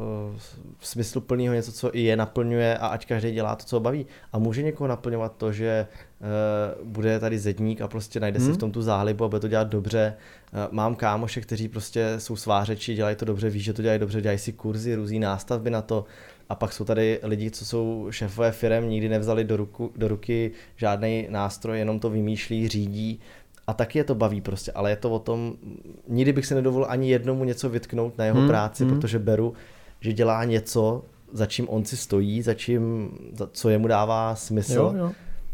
v 0.77 0.87
smyslu 0.87 1.21
plného, 1.21 1.53
něco, 1.53 1.71
co 1.71 1.95
i 1.95 2.01
je 2.01 2.15
naplňuje 2.15 2.77
a 2.77 2.87
ať 2.87 3.05
každý 3.05 3.31
dělá 3.31 3.55
to, 3.55 3.65
co 3.65 3.75
ho 3.75 3.79
baví. 3.79 4.05
A 4.33 4.39
může 4.39 4.63
někoho 4.63 4.87
naplňovat 4.87 5.35
to, 5.37 5.51
že 5.51 5.87
uh, 5.87 6.87
bude 6.87 7.19
tady 7.19 7.39
zedník 7.39 7.81
a 7.81 7.87
prostě 7.87 8.19
najde 8.19 8.39
hmm. 8.39 8.47
si 8.47 8.53
v 8.53 8.57
tom 8.57 8.71
tu 8.71 8.81
zálibu 8.81 9.23
a 9.23 9.27
bude 9.27 9.39
to 9.39 9.47
dělat 9.47 9.67
dobře. 9.67 10.13
Uh, 10.53 10.59
mám 10.71 10.95
kámoše, 10.95 11.41
kteří 11.41 11.67
prostě 11.67 12.15
jsou 12.17 12.35
svářeči, 12.35 12.95
dělají 12.95 13.15
to 13.15 13.25
dobře, 13.25 13.49
ví, 13.49 13.59
že 13.59 13.73
to 13.73 13.81
dělají 13.81 13.99
dobře, 13.99 14.21
dělají 14.21 14.39
si 14.39 14.53
kurzy, 14.53 14.95
různý 14.95 15.19
nástavby 15.19 15.69
na 15.69 15.81
to. 15.81 16.05
A 16.49 16.55
pak 16.55 16.73
jsou 16.73 16.85
tady 16.85 17.19
lidi, 17.23 17.51
co 17.51 17.65
jsou 17.65 18.07
šéfové 18.09 18.51
firm, 18.51 18.89
nikdy 18.89 19.09
nevzali 19.09 19.43
do, 19.43 19.57
ruku, 19.57 19.91
do 19.95 20.07
ruky 20.07 20.51
žádný 20.75 21.27
nástroj, 21.29 21.79
jenom 21.79 21.99
to 21.99 22.09
vymýšlí, 22.09 22.67
řídí 22.67 23.19
a 23.67 23.73
taky 23.73 23.97
je 23.97 24.03
to 24.03 24.15
baví 24.15 24.41
prostě, 24.41 24.71
ale 24.71 24.89
je 24.89 24.95
to 24.95 25.11
o 25.11 25.19
tom, 25.19 25.53
nikdy 26.07 26.33
bych 26.33 26.45
se 26.45 26.55
nedovolil 26.55 26.87
ani 26.89 27.09
jednomu 27.09 27.43
něco 27.43 27.69
vytknout 27.69 28.17
na 28.17 28.25
jeho 28.25 28.39
hmm, 28.39 28.47
práci, 28.47 28.85
hmm. 28.85 28.95
protože 28.95 29.19
beru, 29.19 29.53
že 29.99 30.13
dělá 30.13 30.43
něco, 30.43 31.03
za 31.33 31.45
čím 31.45 31.69
on 31.69 31.85
si 31.85 31.97
stojí, 31.97 32.41
za 32.41 32.53
čím, 32.53 33.11
za, 33.33 33.49
co 33.51 33.69
jemu 33.69 33.87
dává 33.87 34.35
smysl. 34.35 34.73
Jo, 34.73 34.93
jo. 34.97 35.11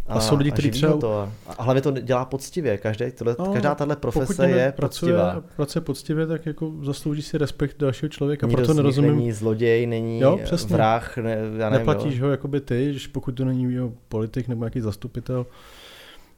A, 0.08 0.13
a 0.13 0.20
jsou 0.20 0.38
lidi, 0.38 0.51
kteří 0.51 0.72
třeba... 0.72 0.98
To. 0.98 1.29
A 1.48 1.63
hlavně 1.63 1.82
to 1.82 1.91
dělá 1.91 2.25
poctivě. 2.25 2.77
Každý, 2.77 3.12
tohle, 3.12 3.36
no, 3.39 3.46
každá 3.46 3.75
tahle 3.75 3.96
profese 3.96 4.50
je 4.50 4.72
pracuje, 4.72 5.13
poctivá. 5.13 5.43
Pracuje 5.55 5.82
poctivě, 5.82 6.27
tak 6.27 6.46
jako 6.46 6.74
zaslouží 6.82 7.22
si 7.22 7.38
respekt 7.38 7.77
dalšího 7.79 8.10
člověka. 8.10 8.48
Nikdo 8.48 8.58
Proto 8.58 8.74
nerozumím. 8.74 9.15
není 9.15 9.32
zloděj, 9.32 9.88
není 9.88 10.20
jo, 10.20 10.39
vrah. 10.67 11.17
Ne, 11.17 11.38
já 11.58 11.70
nevím, 11.70 11.88
Neplatíš 11.88 12.17
jo. 12.17 12.25
ho 12.25 12.32
jakoby 12.32 12.62
ty, 12.62 12.93
že 12.93 13.08
pokud 13.12 13.32
to 13.32 13.46
není 13.46 13.74
jo, 13.74 13.91
politik 14.10 14.48
nebo 14.48 14.63
nějaký 14.63 14.82
zastupitel, 14.82 15.46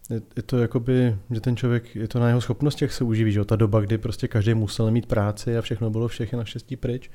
je, 0.10 0.22
je 0.36 0.44
to 0.44 0.58
jakoby, 0.58 1.16
že 1.32 1.42
ten 1.42 1.58
člověk, 1.58 1.96
je 1.96 2.08
to 2.08 2.20
na 2.20 2.28
jeho 2.28 2.42
schopnostech 2.42 2.94
se 2.94 3.04
uživí, 3.04 3.32
že 3.32 3.40
jo? 3.40 3.46
ta 3.46 3.56
doba, 3.56 3.82
kdy 3.82 3.98
prostě 3.98 4.28
každý 4.28 4.54
musel 4.54 4.92
mít 4.92 5.06
práci 5.06 5.58
a 5.58 5.62
všechno 5.62 5.90
bylo 5.90 6.08
všechno 6.08 6.40
naštěstí 6.40 6.76
pryč. 6.76 7.10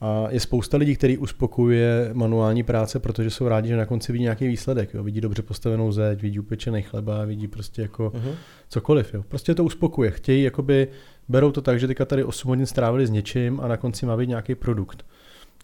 A 0.00 0.26
je 0.30 0.40
spousta 0.40 0.76
lidí, 0.76 0.96
kteří 0.96 1.18
uspokojuje 1.18 2.10
manuální 2.12 2.62
práce, 2.62 2.98
protože 2.98 3.30
jsou 3.30 3.48
rádi, 3.48 3.68
že 3.68 3.76
na 3.76 3.86
konci 3.86 4.12
vidí 4.12 4.22
nějaký 4.22 4.48
výsledek. 4.48 4.94
Jo? 4.94 5.02
Vidí 5.02 5.20
dobře 5.20 5.42
postavenou 5.42 5.92
zeď, 5.92 6.22
vidí 6.22 6.38
upečený 6.38 6.82
chleba, 6.82 7.24
vidí 7.24 7.48
prostě 7.48 7.82
jako 7.82 8.10
uh-huh. 8.10 8.34
cokoliv. 8.68 9.14
Jo? 9.14 9.22
Prostě 9.28 9.54
to 9.54 9.64
uspokuje. 9.64 10.10
Chtějí, 10.10 10.42
jakoby, 10.42 10.88
berou 11.28 11.50
to 11.50 11.62
tak, 11.62 11.80
že 11.80 11.86
teďka 11.86 12.04
tady 12.04 12.24
8 12.24 12.48
hodin 12.48 12.66
strávili 12.66 13.06
s 13.06 13.10
něčím 13.10 13.60
a 13.60 13.68
na 13.68 13.76
konci 13.76 14.06
má 14.06 14.16
být 14.16 14.28
nějaký 14.28 14.54
produkt. 14.54 15.06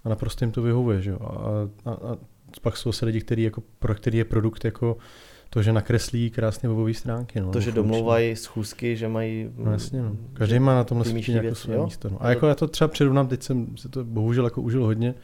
A 0.05 0.09
naprosto 0.09 0.45
jim 0.45 0.53
to 0.53 0.63
vyhovuje. 0.63 1.03
Že 1.03 1.11
jo? 1.11 1.19
A, 1.21 1.91
a, 1.91 1.93
a 1.93 2.17
pak 2.63 2.77
jsou 2.77 2.93
se 2.93 3.07
lidi, 3.07 3.21
který 3.21 3.43
jako, 3.43 3.63
pro 3.79 3.95
který 3.95 4.19
je 4.19 4.25
produkt 4.25 4.65
jako 4.65 4.97
to, 5.55 5.63
že 5.63 5.73
nakreslí 5.73 6.31
krásně 6.31 6.69
webové 6.69 6.95
stránky. 6.95 7.41
No, 7.41 7.51
to, 7.51 7.61
že 7.61 7.73
domlouvají 7.73 8.37
schůzky, 8.37 8.97
že 8.97 9.09
mají... 9.09 9.51
No 9.57 9.73
jasně, 9.73 10.03
no. 10.03 10.17
Každý 10.33 10.59
má 10.59 10.75
na 10.75 10.85
tomhle 10.85 11.05
světě 11.05 11.33
nějaké 11.33 11.55
své 11.55 11.85
místo. 11.85 12.09
No. 12.09 12.17
A 12.21 12.29
jako 12.29 12.47
já 12.47 12.55
to 12.55 12.69
třeba 12.69 12.89
přirovnám, 12.89 13.29
teď 13.29 13.43
jsem 13.43 13.77
si 13.77 13.89
to 13.89 14.05
bohužel 14.05 14.45
jako 14.45 14.63
užil 14.63 14.85
hodně 14.85 15.15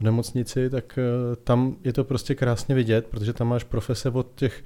v 0.00 0.04
nemocnici, 0.04 0.70
tak 0.70 0.98
uh, 0.98 1.36
tam 1.44 1.76
je 1.84 1.92
to 1.92 2.04
prostě 2.04 2.34
krásně 2.34 2.74
vidět, 2.74 3.06
protože 3.06 3.32
tam 3.32 3.48
máš 3.48 3.64
profese 3.64 4.10
od 4.10 4.26
těch 4.34 4.64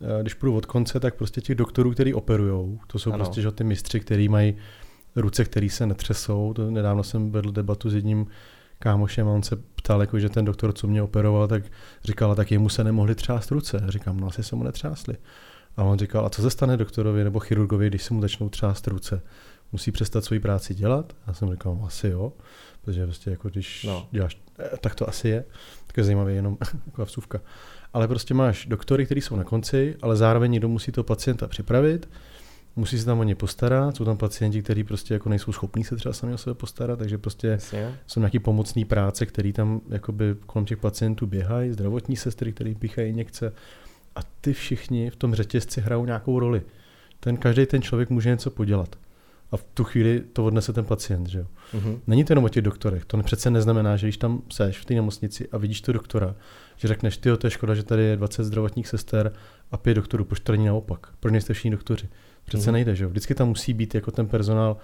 uh, 0.00 0.22
když 0.22 0.34
půjdu 0.34 0.56
od 0.56 0.66
konce, 0.66 1.00
tak 1.00 1.14
prostě 1.14 1.40
těch 1.40 1.56
doktorů, 1.56 1.90
který 1.90 2.14
operujou, 2.14 2.78
to 2.86 2.98
jsou 2.98 3.12
ano. 3.12 3.24
prostě 3.24 3.42
že 3.42 3.50
ty 3.50 3.64
mistři, 3.64 4.00
který 4.00 4.28
mají 4.28 4.54
ruce, 5.16 5.44
které 5.44 5.68
se 5.70 5.86
netřesou. 5.86 6.52
To 6.52 6.70
nedávno 6.70 7.04
jsem 7.04 7.30
vedl 7.30 7.52
debatu 7.52 7.90
s 7.90 7.94
jedním 7.94 8.26
kámošem 8.82 9.28
a 9.28 9.30
on 9.30 9.42
se 9.42 9.56
ptal, 9.56 10.00
jako, 10.00 10.18
že 10.18 10.28
ten 10.28 10.44
doktor, 10.44 10.72
co 10.72 10.86
mě 10.86 11.02
operoval, 11.02 11.48
tak 11.48 11.62
říkal, 12.04 12.34
tak 12.34 12.50
jemu 12.50 12.68
se 12.68 12.84
nemohli 12.84 13.14
třást 13.14 13.50
ruce. 13.50 13.84
Říkám, 13.88 14.20
no 14.20 14.26
asi 14.26 14.42
se 14.42 14.56
mu 14.56 14.64
netřásli. 14.64 15.16
A 15.76 15.82
on 15.82 15.98
říkal, 15.98 16.26
a 16.26 16.30
co 16.30 16.42
se 16.42 16.50
stane 16.50 16.76
doktorovi 16.76 17.24
nebo 17.24 17.40
chirurgovi, 17.40 17.86
když 17.86 18.02
se 18.02 18.14
mu 18.14 18.20
začnou 18.20 18.48
třást 18.48 18.86
ruce? 18.86 19.22
Musí 19.72 19.92
přestat 19.92 20.24
svoji 20.24 20.40
práci 20.40 20.74
dělat? 20.74 21.12
A 21.12 21.24
já 21.26 21.34
jsem 21.34 21.50
říkal, 21.50 21.74
no, 21.74 21.86
asi 21.86 22.08
jo, 22.08 22.32
protože 22.84 23.04
prostě 23.04 23.30
jako 23.30 23.48
když 23.48 23.84
no. 23.84 24.08
děláš, 24.10 24.38
eh, 24.58 24.76
tak 24.80 24.94
to 24.94 25.08
asi 25.08 25.28
je. 25.28 25.44
Tak 25.86 25.96
je 25.96 26.04
zajímavé, 26.04 26.32
jenom 26.32 26.58
jako 26.86 27.04
vsuvka. 27.04 27.40
Ale 27.92 28.08
prostě 28.08 28.34
máš 28.34 28.66
doktory, 28.66 29.06
kteří 29.06 29.20
jsou 29.20 29.36
na 29.36 29.44
konci, 29.44 29.96
ale 30.02 30.16
zároveň 30.16 30.50
někdo 30.50 30.68
musí 30.68 30.92
toho 30.92 31.04
pacienta 31.04 31.48
připravit, 31.48 32.08
musí 32.76 32.98
se 32.98 33.04
tam 33.04 33.20
o 33.20 33.22
ně 33.22 33.34
postarat, 33.34 33.96
jsou 33.96 34.04
tam 34.04 34.16
pacienti, 34.16 34.62
kteří 34.62 34.84
prostě 34.84 35.14
jako 35.14 35.28
nejsou 35.28 35.52
schopní 35.52 35.84
se 35.84 35.96
třeba 35.96 36.12
sami 36.12 36.34
o 36.34 36.38
sebe 36.38 36.54
postarat, 36.54 36.98
takže 36.98 37.18
prostě 37.18 37.46
Jasně. 37.46 37.98
jsou 38.06 38.20
nějaký 38.20 38.38
pomocný 38.38 38.84
práce, 38.84 39.26
který 39.26 39.52
tam 39.52 39.80
jakoby 39.88 40.36
kolem 40.46 40.66
těch 40.66 40.78
pacientů 40.78 41.26
běhají, 41.26 41.72
zdravotní 41.72 42.16
sestry, 42.16 42.52
který 42.52 42.74
píchají 42.74 43.08
injekce 43.08 43.52
a 44.16 44.20
ty 44.40 44.52
všichni 44.52 45.10
v 45.10 45.16
tom 45.16 45.34
řetězci 45.34 45.80
hrajou 45.80 46.04
nějakou 46.04 46.38
roli. 46.38 46.62
Ten 47.20 47.36
každý 47.36 47.66
ten 47.66 47.82
člověk 47.82 48.10
může 48.10 48.28
něco 48.28 48.50
podělat. 48.50 48.96
A 49.50 49.56
v 49.56 49.64
tu 49.74 49.84
chvíli 49.84 50.22
to 50.32 50.44
odnese 50.44 50.72
ten 50.72 50.84
pacient. 50.84 51.28
Že 51.28 51.38
jo? 51.38 51.46
Mm-hmm. 51.74 51.98
Není 52.06 52.24
to 52.24 52.32
jenom 52.32 52.44
o 52.44 52.48
těch 52.48 52.62
doktorech. 52.62 53.04
To 53.04 53.22
přece 53.22 53.50
neznamená, 53.50 53.96
že 53.96 54.06
když 54.06 54.16
tam 54.16 54.42
seš 54.52 54.78
v 54.78 54.84
té 54.84 54.94
nemocnici 54.94 55.48
a 55.52 55.58
vidíš 55.58 55.80
to 55.80 55.92
doktora, 55.92 56.34
že 56.76 56.88
řekneš, 56.88 57.16
ty 57.16 57.36
to 57.36 57.46
je 57.46 57.50
škoda, 57.50 57.74
že 57.74 57.82
tady 57.82 58.02
je 58.02 58.16
20 58.16 58.44
zdravotních 58.44 58.88
sester 58.88 59.32
a 59.70 59.76
pět 59.76 59.94
doktorů, 59.94 60.24
proč 60.24 60.40
to 60.40 60.52
není 60.52 60.66
naopak? 60.66 61.06
Proč 61.20 61.32
nejste 61.32 61.54
všichni 61.54 61.70
doktoři? 61.70 62.08
Přece 62.44 62.70
mm. 62.70 62.72
nejde, 62.72 62.96
že 62.96 63.04
jo? 63.04 63.10
Vždycky 63.10 63.34
tam 63.34 63.48
musí 63.48 63.74
být 63.74 63.94
jako 63.94 64.10
ten 64.10 64.26
personál, 64.26 64.76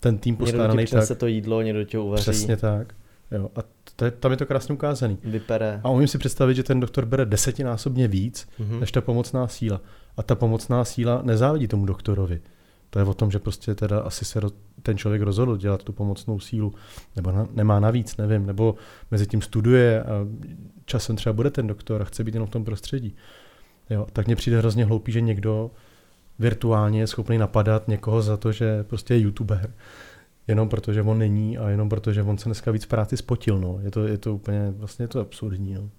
ten 0.00 0.18
tým 0.18 0.36
postaraný 0.36 0.78
někdo 0.78 0.96
tak. 0.98 1.06
se 1.06 1.14
to 1.14 1.26
jídlo, 1.26 1.62
někdo 1.62 1.84
tě 1.84 1.98
uvaří. 1.98 2.22
Přesně 2.22 2.56
tak. 2.56 2.94
Jo, 3.30 3.50
a 3.56 3.60
to 3.96 4.04
je, 4.04 4.10
tam 4.10 4.30
je 4.30 4.36
to 4.36 4.46
krásně 4.46 4.74
ukázaný. 4.74 5.18
Vypere. 5.24 5.80
A 5.84 5.90
umím 5.90 6.08
si 6.08 6.18
představit, 6.18 6.54
že 6.54 6.62
ten 6.62 6.80
doktor 6.80 7.04
bere 7.04 7.24
desetinásobně 7.26 8.08
víc, 8.08 8.48
mm-hmm. 8.60 8.80
než 8.80 8.92
ta 8.92 9.00
pomocná 9.00 9.48
síla. 9.48 9.80
A 10.16 10.22
ta 10.22 10.34
pomocná 10.34 10.84
síla 10.84 11.22
nezávidí 11.24 11.68
tomu 11.68 11.86
doktorovi. 11.86 12.40
To 12.90 12.98
je 12.98 13.04
o 13.04 13.14
tom, 13.14 13.30
že 13.30 13.38
prostě 13.38 13.74
teda 13.74 14.00
asi 14.00 14.24
se 14.24 14.40
ten 14.82 14.98
člověk 14.98 15.22
rozhodl 15.22 15.56
dělat 15.56 15.82
tu 15.82 15.92
pomocnou 15.92 16.40
sílu, 16.40 16.74
nebo 17.16 17.32
na, 17.32 17.48
nemá 17.54 17.80
navíc, 17.80 18.16
nevím, 18.16 18.46
nebo 18.46 18.74
mezi 19.10 19.26
tím 19.26 19.42
studuje 19.42 20.02
a 20.02 20.26
časem 20.84 21.16
třeba 21.16 21.32
bude 21.32 21.50
ten 21.50 21.66
doktor 21.66 22.02
a 22.02 22.04
chce 22.04 22.24
být 22.24 22.34
jenom 22.34 22.46
v 22.46 22.50
tom 22.50 22.64
prostředí. 22.64 23.16
Jo, 23.90 24.06
tak 24.12 24.26
mně 24.26 24.36
přijde 24.36 24.58
hrozně 24.58 24.84
hloupý, 24.84 25.12
že 25.12 25.20
někdo 25.20 25.70
virtuálně 26.38 27.00
je 27.00 27.06
schopný 27.06 27.38
napadat 27.38 27.88
někoho 27.88 28.22
za 28.22 28.36
to, 28.36 28.52
že 28.52 28.84
prostě 28.84 29.14
je 29.14 29.20
youtuber. 29.20 29.74
Jenom 30.48 30.68
protože 30.68 31.02
on 31.02 31.18
není 31.18 31.58
a 31.58 31.68
jenom 31.68 31.88
protože 31.88 32.22
on 32.22 32.38
se 32.38 32.44
dneska 32.44 32.70
víc 32.70 32.86
práci 32.86 33.16
spotil. 33.16 33.58
No. 33.58 33.78
Je, 33.82 33.90
to, 33.90 34.06
je 34.06 34.18
to 34.18 34.34
úplně, 34.34 34.74
vlastně 34.76 35.02
je 35.02 35.08
to 35.08 35.20
absurdní. 35.20 35.74
No. 35.74 35.90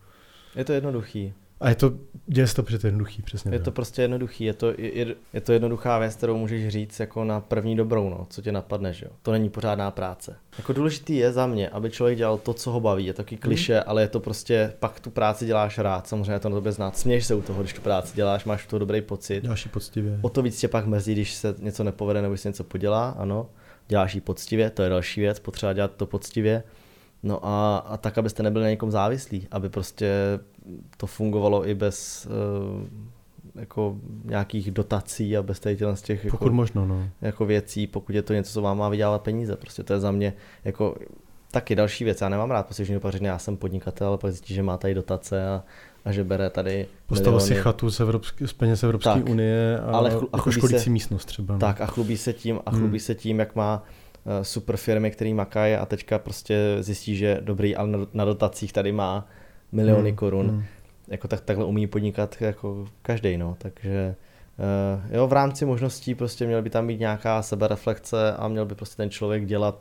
Je 0.56 0.66
to 0.66 0.74
jednoduchý. 0.74 1.34
A 1.60 1.70
je 1.70 1.76
to, 1.76 1.94
děje 2.28 2.48
se 2.48 2.56
to 2.56 2.64
přece 2.64 2.88
jednoduchý, 2.88 3.22
přesně. 3.22 3.52
Je 3.52 3.60
to 3.60 3.72
prostě 3.72 4.02
jednoduchý, 4.02 4.44
je 4.44 4.54
to, 4.54 4.74
je, 4.78 5.16
je 5.34 5.42
to 5.42 5.54
jednoduchá 5.54 6.00
věc, 6.00 6.16
kterou 6.16 6.38
můžeš 6.38 6.68
říct 6.68 7.00
jako 7.00 7.24
na 7.24 7.40
první 7.40 7.76
dobrou, 7.76 8.10
no, 8.10 8.28
co 8.30 8.42
tě 8.42 8.52
napadne, 8.52 8.94
že 8.94 9.06
jo. 9.06 9.12
To 9.22 9.32
není 9.32 9.50
pořádná 9.50 9.92
práce. 9.92 10.36
Jako 10.58 10.74
důležitý 10.74 11.16
je 11.16 11.32
za 11.32 11.48
mě, 11.48 11.70
aby 11.70 11.90
člověk 11.90 12.18
dělal 12.18 12.38
to, 12.38 12.54
co 12.54 12.72
ho 12.72 12.80
baví. 12.80 13.06
Je 13.06 13.14
taky 13.14 13.38
kliše, 13.38 13.76
mm. 13.76 13.84
ale 13.86 14.02
je 14.02 14.08
to 14.08 14.20
prostě, 14.20 14.74
pak 14.80 15.00
tu 15.00 15.10
práci 15.10 15.46
děláš 15.46 15.78
rád, 15.78 16.08
samozřejmě 16.08 16.40
to 16.40 16.50
na 16.50 16.56
tobě 16.56 16.72
znát. 16.72 16.98
Směješ 16.98 17.26
se 17.26 17.36
u 17.36 17.42
toho, 17.42 17.62
když 17.62 17.74
tu 17.74 17.82
práci 17.82 18.16
děláš, 18.16 18.46
máš 18.46 18.64
v 18.64 18.68
toho 18.68 18.80
dobrý 18.80 19.02
pocit. 19.02 19.42
Děláš 19.42 19.68
poctivě. 19.68 20.20
O 20.22 20.30
to 20.30 20.42
víc 20.42 20.60
tě 20.60 20.68
pak 20.68 20.86
mrzí, 20.86 21.14
když 21.14 21.34
se 21.34 21.56
něco 21.60 21.84
nepovede 21.84 22.22
nebo 22.22 22.38
se 22.38 22.50
něco 22.50 22.64
podělá, 22.64 23.10
ano. 23.10 23.50
Děláš 23.88 24.16
ji 24.16 24.22
poctivě, 24.22 24.70
to 24.70 24.84
je 24.84 24.90
další 24.90 25.22
věc, 25.22 25.40
potřeba 25.40 25.74
dělat 25.74 25.92
to 25.92 26.06
poctivě. 26.06 26.64
No 27.24 27.46
a, 27.46 27.78
a 27.78 27.98
tak, 27.98 28.18
abyste 28.18 28.44
nebyli 28.44 28.64
na 28.64 28.70
někom 28.70 28.92
závislí, 28.92 29.48
aby 29.52 29.70
prostě 29.70 30.40
to 30.98 31.08
fungovalo 31.08 31.68
i 31.68 31.76
bez, 31.76 32.28
uh, 32.28 32.88
jako 33.56 33.98
nějakých 34.24 34.72
dotací 34.72 35.38
a 35.38 35.44
bez 35.44 35.60
tady 35.60 35.78
z 35.94 36.02
těch 36.02 36.26
jako, 36.26 36.38
pokud 36.38 36.54
možno, 36.54 36.86
no. 36.86 37.10
jako 37.22 37.46
věcí, 37.46 37.88
pokud 37.88 38.16
je 38.16 38.22
to 38.22 38.34
něco, 38.34 38.54
co 38.54 38.62
vám 38.62 38.78
má 38.78 38.90
vydělat 38.90 39.22
peníze. 39.22 39.56
Prostě 39.56 39.84
to 39.84 39.94
je 39.94 40.00
za 40.00 40.12
mě 40.12 40.34
jako 40.66 40.96
taky 41.52 41.76
další 41.76 42.04
věc. 42.04 42.22
Já 42.22 42.30
nemám 42.30 42.52
rád, 42.52 42.72
že 42.80 42.94
někdo 42.94 43.12
řekne, 43.12 43.28
já 43.28 43.40
jsem 43.40 43.58
podnikatel, 43.58 44.08
ale 44.08 44.18
pak 44.18 44.32
zjistí, 44.32 44.54
že 44.54 44.64
má 44.64 44.78
tady 44.78 44.94
dotace 44.94 45.48
a, 45.48 45.64
a 46.06 46.12
že 46.12 46.24
bere 46.24 46.50
tady 46.50 46.88
Postavil 47.06 47.40
si 47.40 47.56
chatu 47.56 47.90
z, 47.90 48.00
Evropské, 48.00 48.48
z 48.48 48.54
peněz 48.54 48.84
Evropské 48.84 49.14
tak, 49.14 49.30
unie 49.30 49.80
a, 49.80 49.92
ale 49.92 50.10
chlu, 50.10 50.30
a 50.34 50.38
jako 50.38 50.52
školící 50.52 50.84
se, 50.84 50.90
místnost 50.90 51.26
třeba. 51.26 51.54
No. 51.54 51.60
Tak 51.60 51.82
a 51.82 51.86
chlubí 51.86 52.18
se 52.18 52.34
tím 52.34 52.60
a 52.66 52.72
chlubí 52.72 52.88
hmm. 52.88 53.00
se 53.00 53.16
tím, 53.16 53.40
jak 53.40 53.56
má 53.56 53.84
uh, 53.84 54.32
super 54.42 54.78
firmy, 54.78 55.12
který 55.12 55.34
makají 55.34 55.76
a 55.76 55.86
teďka 55.86 56.20
prostě 56.20 56.78
zjistí, 56.80 57.16
že 57.16 57.40
dobrý, 57.42 57.76
ale 57.76 57.90
na 58.14 58.26
dotacích 58.26 58.74
tady 58.74 58.92
má 58.92 59.28
miliony 59.72 60.10
hmm. 60.10 60.18
korun. 60.18 60.50
Hmm. 60.50 60.64
Jako 61.08 61.28
tak, 61.28 61.42
takhle 61.42 61.66
umí 61.66 61.88
podnikat 61.88 62.36
jako 62.40 62.88
každý, 63.02 63.38
no, 63.38 63.56
takže 63.58 64.16
uh, 65.08 65.16
jo, 65.16 65.28
v 65.28 65.34
rámci 65.34 65.66
možností 65.66 66.16
prostě 66.16 66.46
měl 66.46 66.62
by 66.62 66.70
tam 66.70 66.88
být 66.88 67.00
nějaká 67.00 67.42
sebereflexe 67.42 68.34
a 68.34 68.48
měl 68.48 68.66
by 68.66 68.76
prostě 68.76 68.98
ten 68.98 69.10
člověk 69.10 69.46
dělat 69.46 69.80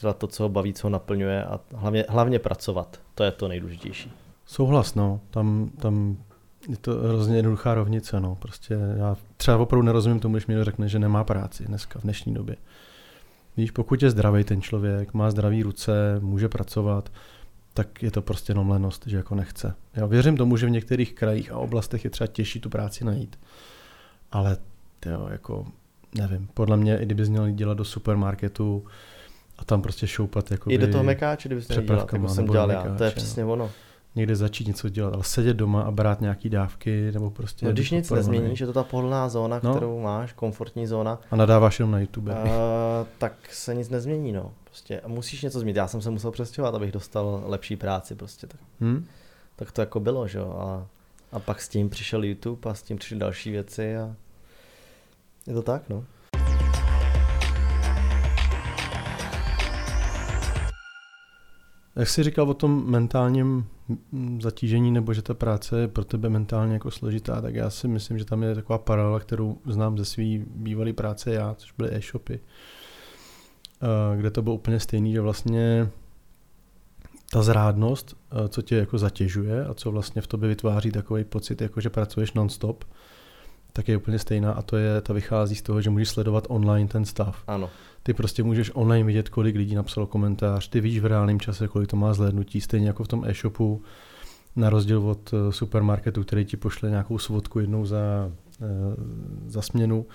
dělat 0.00 0.18
to, 0.18 0.26
co 0.26 0.42
ho 0.42 0.48
baví, 0.48 0.72
co 0.72 0.86
ho 0.86 0.90
naplňuje 0.90 1.44
a 1.44 1.60
hlavně, 1.74 2.04
hlavně 2.08 2.38
pracovat. 2.38 3.00
To 3.14 3.24
je 3.24 3.30
to 3.30 3.48
nejdůležitější. 3.48 4.12
Souhlas, 4.46 4.94
no. 4.94 5.20
Tam, 5.30 5.70
tam 5.80 6.16
je 6.68 6.76
to 6.76 6.92
hrozně 6.92 7.36
jednoduchá 7.36 7.74
rovnice, 7.74 8.20
no. 8.20 8.34
Prostě 8.34 8.78
já 8.96 9.16
třeba 9.36 9.56
opravdu 9.56 9.86
nerozumím 9.86 10.20
tomu, 10.20 10.34
když 10.34 10.46
mi 10.46 10.64
řekne, 10.64 10.88
že 10.88 10.98
nemá 10.98 11.24
práci 11.24 11.64
dneska, 11.64 11.98
v 11.98 12.02
dnešní 12.02 12.34
době. 12.34 12.56
Víš, 13.56 13.70
pokud 13.70 14.02
je 14.02 14.10
zdravý 14.10 14.44
ten 14.44 14.62
člověk, 14.62 15.14
má 15.14 15.30
zdravý 15.30 15.62
ruce, 15.62 15.92
může 16.20 16.48
pracovat, 16.48 17.12
tak 17.74 18.02
je 18.02 18.10
to 18.10 18.22
prostě 18.22 18.50
jenom 18.50 18.70
lenost, 18.70 19.06
že 19.06 19.16
jako 19.16 19.34
nechce. 19.34 19.74
Já 19.94 20.06
věřím 20.06 20.36
tomu, 20.36 20.56
že 20.56 20.66
v 20.66 20.70
některých 20.70 21.12
krajích 21.12 21.52
a 21.52 21.58
oblastech 21.58 22.04
je 22.04 22.10
třeba 22.10 22.28
těžší 22.28 22.60
tu 22.60 22.70
práci 22.70 23.04
najít. 23.04 23.38
Ale 24.32 24.56
jo, 25.06 25.28
jako 25.30 25.66
nevím, 26.14 26.48
podle 26.54 26.76
mě, 26.76 26.98
i 26.98 27.06
kdyby 27.06 27.28
měl 27.28 27.50
dělat 27.50 27.74
do 27.74 27.84
supermarketu, 27.84 28.84
a 29.58 29.64
tam 29.64 29.82
prostě 29.82 30.06
šoupat 30.06 30.50
jako 30.50 30.70
I 30.70 30.78
do 30.78 30.88
toho 30.88 31.04
mekáče, 31.04 31.48
kdybys 31.48 31.68
měl 31.68 31.82
dělat, 31.82 32.12
jako 32.12 32.28
jsem 32.28 32.46
dělal 32.46 32.70
já, 32.70 32.94
to 32.98 33.04
je 33.04 33.10
přesně 33.10 33.44
ono. 33.44 33.70
Někde 34.16 34.36
začít 34.36 34.66
něco 34.66 34.88
dělat, 34.88 35.14
ale 35.14 35.24
sedět 35.24 35.54
doma 35.54 35.82
a 35.82 35.90
brát 35.90 36.20
nějaký 36.20 36.48
dávky, 36.48 37.12
nebo 37.12 37.30
prostě... 37.30 37.66
No 37.66 37.72
když 37.72 37.90
nic 37.90 38.10
nezměníš, 38.10 38.60
je 38.60 38.66
to 38.66 38.72
ta 38.72 38.82
pohodlná 38.82 39.28
zóna, 39.28 39.60
no. 39.62 39.70
kterou 39.70 40.00
máš, 40.00 40.32
komfortní 40.32 40.86
zóna. 40.86 41.20
A 41.30 41.36
nadáváš 41.36 41.78
jenom 41.78 41.92
na 41.92 42.00
YouTube. 42.00 42.32
Uh, 42.32 42.40
tak 43.18 43.32
se 43.50 43.74
nic 43.74 43.88
nezmění, 43.88 44.32
no. 44.32 44.52
Prostě 44.64 45.00
a 45.00 45.08
musíš 45.08 45.42
něco 45.42 45.60
změnit. 45.60 45.76
Já 45.76 45.88
jsem 45.88 46.02
se 46.02 46.10
musel 46.10 46.30
přestěhovat, 46.30 46.74
abych 46.74 46.92
dostal 46.92 47.42
lepší 47.46 47.76
práci 47.76 48.14
prostě. 48.14 48.46
Tak, 48.46 48.60
hmm? 48.80 49.06
tak 49.56 49.72
to 49.72 49.80
jako 49.80 50.00
bylo, 50.00 50.28
že 50.28 50.38
jo. 50.38 50.56
A, 50.58 50.86
a 51.32 51.38
pak 51.38 51.62
s 51.62 51.68
tím 51.68 51.90
přišel 51.90 52.24
YouTube 52.24 52.70
a 52.70 52.74
s 52.74 52.82
tím 52.82 52.96
přišly 52.96 53.18
další 53.18 53.50
věci 53.50 53.96
a 53.96 54.14
je 55.46 55.54
to 55.54 55.62
tak, 55.62 55.82
no. 55.88 56.04
Jak 61.96 62.08
jsi 62.08 62.22
říkal 62.22 62.50
o 62.50 62.54
tom 62.54 62.90
mentálním 62.90 63.66
zatížení, 64.40 64.90
nebo 64.90 65.14
že 65.14 65.22
ta 65.22 65.34
práce 65.34 65.80
je 65.80 65.88
pro 65.88 66.04
tebe 66.04 66.28
mentálně 66.28 66.72
jako 66.74 66.90
složitá, 66.90 67.40
tak 67.40 67.54
já 67.54 67.70
si 67.70 67.88
myslím, 67.88 68.18
že 68.18 68.24
tam 68.24 68.42
je 68.42 68.54
taková 68.54 68.78
paralela, 68.78 69.20
kterou 69.20 69.58
znám 69.66 69.98
ze 69.98 70.04
své 70.04 70.24
bývalé 70.54 70.92
práce 70.92 71.34
já, 71.34 71.54
což 71.54 71.72
byly 71.72 71.96
e-shopy, 71.96 72.40
kde 74.16 74.30
to 74.30 74.42
bylo 74.42 74.54
úplně 74.54 74.80
stejný, 74.80 75.12
že 75.12 75.20
vlastně 75.20 75.88
ta 77.32 77.42
zrádnost, 77.42 78.16
co 78.48 78.62
tě 78.62 78.76
jako 78.76 78.98
zatěžuje 78.98 79.66
a 79.66 79.74
co 79.74 79.90
vlastně 79.90 80.22
v 80.22 80.26
tobě 80.26 80.48
vytváří 80.48 80.90
takový 80.90 81.24
pocit, 81.24 81.60
jako 81.60 81.80
že 81.80 81.90
pracuješ 81.90 82.32
non-stop, 82.32 82.84
tak 83.76 83.88
je 83.88 83.96
úplně 83.96 84.18
stejná 84.18 84.52
a 84.52 84.62
to 84.62 84.76
je, 84.76 85.00
ta 85.00 85.12
vychází 85.12 85.54
z 85.54 85.62
toho, 85.62 85.80
že 85.80 85.90
můžeš 85.90 86.08
sledovat 86.08 86.46
online 86.48 86.88
ten 86.88 87.04
stav. 87.04 87.42
Ano. 87.46 87.70
Ty 88.02 88.14
prostě 88.14 88.42
můžeš 88.42 88.70
online 88.74 89.06
vidět, 89.06 89.28
kolik 89.28 89.56
lidí 89.56 89.74
napsalo 89.74 90.06
komentář, 90.06 90.68
ty 90.68 90.80
víš 90.80 90.98
v 90.98 91.06
reálném 91.06 91.40
čase, 91.40 91.68
kolik 91.68 91.90
to 91.90 91.96
má 91.96 92.14
zhlédnutí, 92.14 92.60
stejně 92.60 92.86
jako 92.86 93.04
v 93.04 93.08
tom 93.08 93.24
e-shopu, 93.24 93.82
na 94.56 94.70
rozdíl 94.70 95.08
od 95.08 95.34
eh, 95.34 95.52
supermarketu, 95.52 96.22
který 96.22 96.44
ti 96.44 96.56
pošle 96.56 96.90
nějakou 96.90 97.18
svodku 97.18 97.60
jednou 97.60 97.86
za, 97.86 98.32
eh, 98.62 98.64
za 99.46 99.62
směnu, 99.62 100.06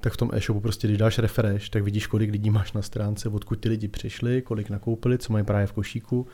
tak 0.00 0.12
v 0.12 0.16
tom 0.16 0.30
e-shopu 0.32 0.60
prostě, 0.60 0.86
když 0.86 0.98
dáš 0.98 1.18
refresh, 1.18 1.68
tak 1.68 1.82
vidíš, 1.82 2.06
kolik 2.06 2.30
lidí 2.30 2.50
máš 2.50 2.72
na 2.72 2.82
stránce, 2.82 3.28
odkud 3.28 3.60
ty 3.60 3.68
lidi 3.68 3.88
přišli, 3.88 4.42
kolik 4.42 4.70
nakoupili, 4.70 5.18
co 5.18 5.32
mají 5.32 5.44
právě 5.44 5.66
v 5.66 5.72
košíku 5.72 6.26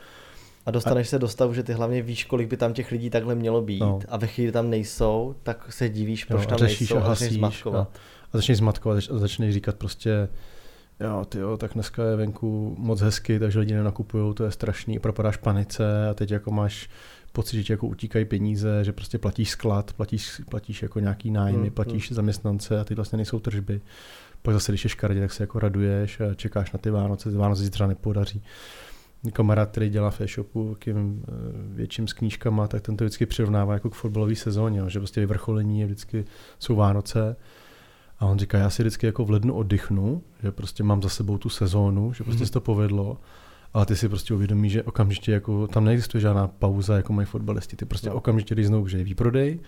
a 0.65 0.71
dostaneš 0.71 1.07
a... 1.07 1.09
se 1.09 1.19
do 1.19 1.27
stavu, 1.27 1.53
že 1.53 1.63
ty 1.63 1.73
hlavně 1.73 2.01
víš, 2.01 2.25
kolik 2.25 2.49
by 2.49 2.57
tam 2.57 2.73
těch 2.73 2.91
lidí 2.91 3.09
takhle 3.09 3.35
mělo 3.35 3.61
být 3.61 3.79
no. 3.79 3.99
a 4.09 4.17
ve 4.17 4.27
chvíli 4.27 4.51
tam 4.51 4.69
nejsou, 4.69 5.35
tak 5.43 5.73
se 5.73 5.89
divíš, 5.89 6.25
proč 6.25 6.45
tam 6.45 6.59
nejsou 6.59 6.97
a, 6.97 7.03
a 7.03 7.09
začneš 7.09 7.33
zmatkovat. 7.33 7.87
A, 7.87 7.99
a 8.33 8.37
začneš 8.37 8.57
zmatkovat 8.57 8.97
a 8.97 9.17
začneš 9.17 9.53
říkat 9.53 9.75
prostě, 9.75 10.29
jo, 10.99 11.25
ty 11.25 11.37
jo, 11.37 11.57
tak 11.57 11.73
dneska 11.73 12.03
je 12.03 12.15
venku 12.15 12.75
moc 12.79 13.01
hezky, 13.01 13.39
takže 13.39 13.59
lidi 13.59 13.73
nenakupují, 13.73 14.33
to 14.33 14.43
je 14.43 14.51
strašný, 14.51 14.99
propadáš 14.99 15.37
panice 15.37 16.09
a 16.09 16.13
teď 16.13 16.31
jako 16.31 16.51
máš 16.51 16.89
pocit, 17.31 17.57
že 17.57 17.63
ti 17.63 17.73
jako 17.73 17.87
utíkají 17.87 18.25
peníze, 18.25 18.83
že 18.83 18.91
prostě 18.91 19.17
platíš 19.17 19.49
sklad, 19.49 19.93
platíš, 19.93 20.41
platíš 20.49 20.81
jako 20.81 20.99
nějaký 20.99 21.31
nájmy, 21.31 21.57
hmm, 21.57 21.71
platíš 21.71 22.09
hmm. 22.09 22.15
zaměstnance 22.15 22.79
a 22.79 22.83
ty 22.83 22.95
vlastně 22.95 23.17
nejsou 23.17 23.39
tržby. 23.39 23.81
Pak 24.41 24.53
zase, 24.53 24.71
když 24.71 24.83
je 24.83 24.89
škardě, 24.89 25.21
tak 25.21 25.33
se 25.33 25.43
jako 25.43 25.59
raduješ 25.59 26.19
a 26.19 26.33
čekáš 26.33 26.71
na 26.71 26.79
ty 26.79 26.89
Vánoce, 26.89 27.31
Vánoce 27.31 27.63
si 27.63 27.69
třeba 27.69 27.87
nepodaří 27.87 28.43
kamarád, 29.33 29.69
který 29.71 29.89
dělá 29.89 30.09
v 30.09 30.21
e-shopu 30.21 30.75
kým, 30.79 31.23
eh, 31.27 31.31
větším 31.75 32.07
s 32.07 32.13
knížkama, 32.13 32.67
tak 32.67 32.81
ten 32.81 32.97
to 32.97 33.03
vždycky 33.03 33.25
přirovnává 33.25 33.73
jako 33.73 33.89
k 33.89 33.93
fotbalové 33.93 34.35
sezóně, 34.35 34.81
že 34.87 34.99
prostě 34.99 35.19
vyvrcholení 35.19 35.79
je 35.79 35.85
vždycky, 35.85 36.25
jsou 36.59 36.75
Vánoce 36.75 37.35
a 38.19 38.25
on 38.25 38.39
říká, 38.39 38.57
já 38.57 38.69
si 38.69 38.83
vždycky 38.83 39.05
jako 39.05 39.25
v 39.25 39.29
lednu 39.29 39.53
oddychnu, 39.53 40.23
že 40.43 40.51
prostě 40.51 40.83
mám 40.83 41.01
za 41.01 41.09
sebou 41.09 41.37
tu 41.37 41.49
sezónu, 41.49 42.13
že 42.13 42.23
prostě 42.23 42.43
mm-hmm. 42.43 42.47
se 42.47 42.51
to 42.51 42.61
povedlo, 42.61 43.17
ale 43.73 43.85
ty 43.85 43.95
si 43.95 44.09
prostě 44.09 44.33
uvědomí, 44.33 44.69
že 44.69 44.83
okamžitě 44.83 45.31
jako 45.31 45.67
tam 45.67 45.85
neexistuje 45.85 46.21
žádná 46.21 46.47
pauza, 46.47 46.95
jako 46.95 47.13
mají 47.13 47.25
fotbalisti. 47.25 47.75
Ty 47.75 47.85
prostě 47.85 48.09
no. 48.09 48.15
okamžitě, 48.15 48.63
znovu, 48.63 48.87
že 48.87 48.97
je 48.97 49.03
výprodej 49.03 49.59